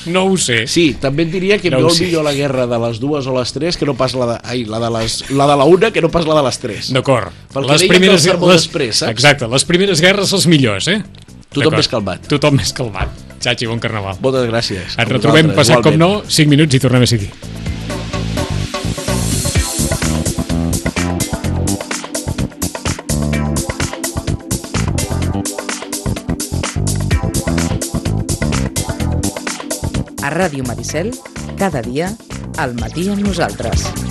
No 0.07 0.26
ho 0.26 0.37
sé. 0.37 0.66
Sí, 0.66 0.94
també 1.00 1.22
et 1.24 1.30
diria 1.33 1.59
que 1.59 1.70
No 1.70 1.88
sé. 1.88 2.04
millor 2.04 2.22
la 2.24 2.35
guerra 2.35 2.66
de 2.66 2.78
les 2.78 3.00
dues 3.00 3.26
o 3.26 3.38
les 3.38 3.50
tres 3.52 3.78
que 3.78 3.87
no 3.87 3.94
pas 3.96 4.12
la 4.14 4.26
de, 4.26 4.38
ai, 4.44 4.64
la 4.66 4.78
de, 4.78 4.90
les, 4.98 5.30
la 5.30 5.46
de 5.46 5.57
la 5.57 5.64
una 5.64 5.90
que 5.90 6.02
no 6.02 6.11
pas 6.11 6.26
la 6.26 6.35
de 6.37 6.42
les 6.42 6.59
tres. 6.59 6.92
D'acord. 6.92 7.33
Pel 7.54 7.66
que 7.66 7.78
deia 7.88 8.11
del 8.11 8.20
sermó 8.20 8.48
després, 8.52 8.98
saps? 8.98 9.11
Exacte, 9.11 9.48
les 9.48 9.64
primeres 9.64 10.00
guerres 10.02 10.34
els 10.35 10.49
millors, 10.51 10.88
eh? 10.90 11.01
Tothom 11.55 11.77
més 11.79 11.88
calmat. 11.90 12.25
Tothom 12.31 12.59
més 12.59 12.73
calmat. 12.75 13.25
Xachi, 13.44 13.68
bon 13.70 13.81
carnaval. 13.83 14.18
Moltes 14.25 14.49
gràcies. 14.49 14.97
Ens 14.99 15.11
retrobem 15.11 15.53
passat, 15.55 15.83
com 15.85 15.99
no, 16.01 16.23
5 16.27 16.51
minuts 16.51 16.75
i 16.75 16.81
tornem 16.83 17.05
a 17.05 17.11
seguir. 17.11 17.31
A 30.25 30.33
Ràdio 30.33 30.64
Maricel, 30.64 31.12
cada 31.61 31.85
dia, 31.85 32.09
al 32.59 32.75
matí 32.81 33.11
amb 33.12 33.23
nosaltres. 33.29 34.03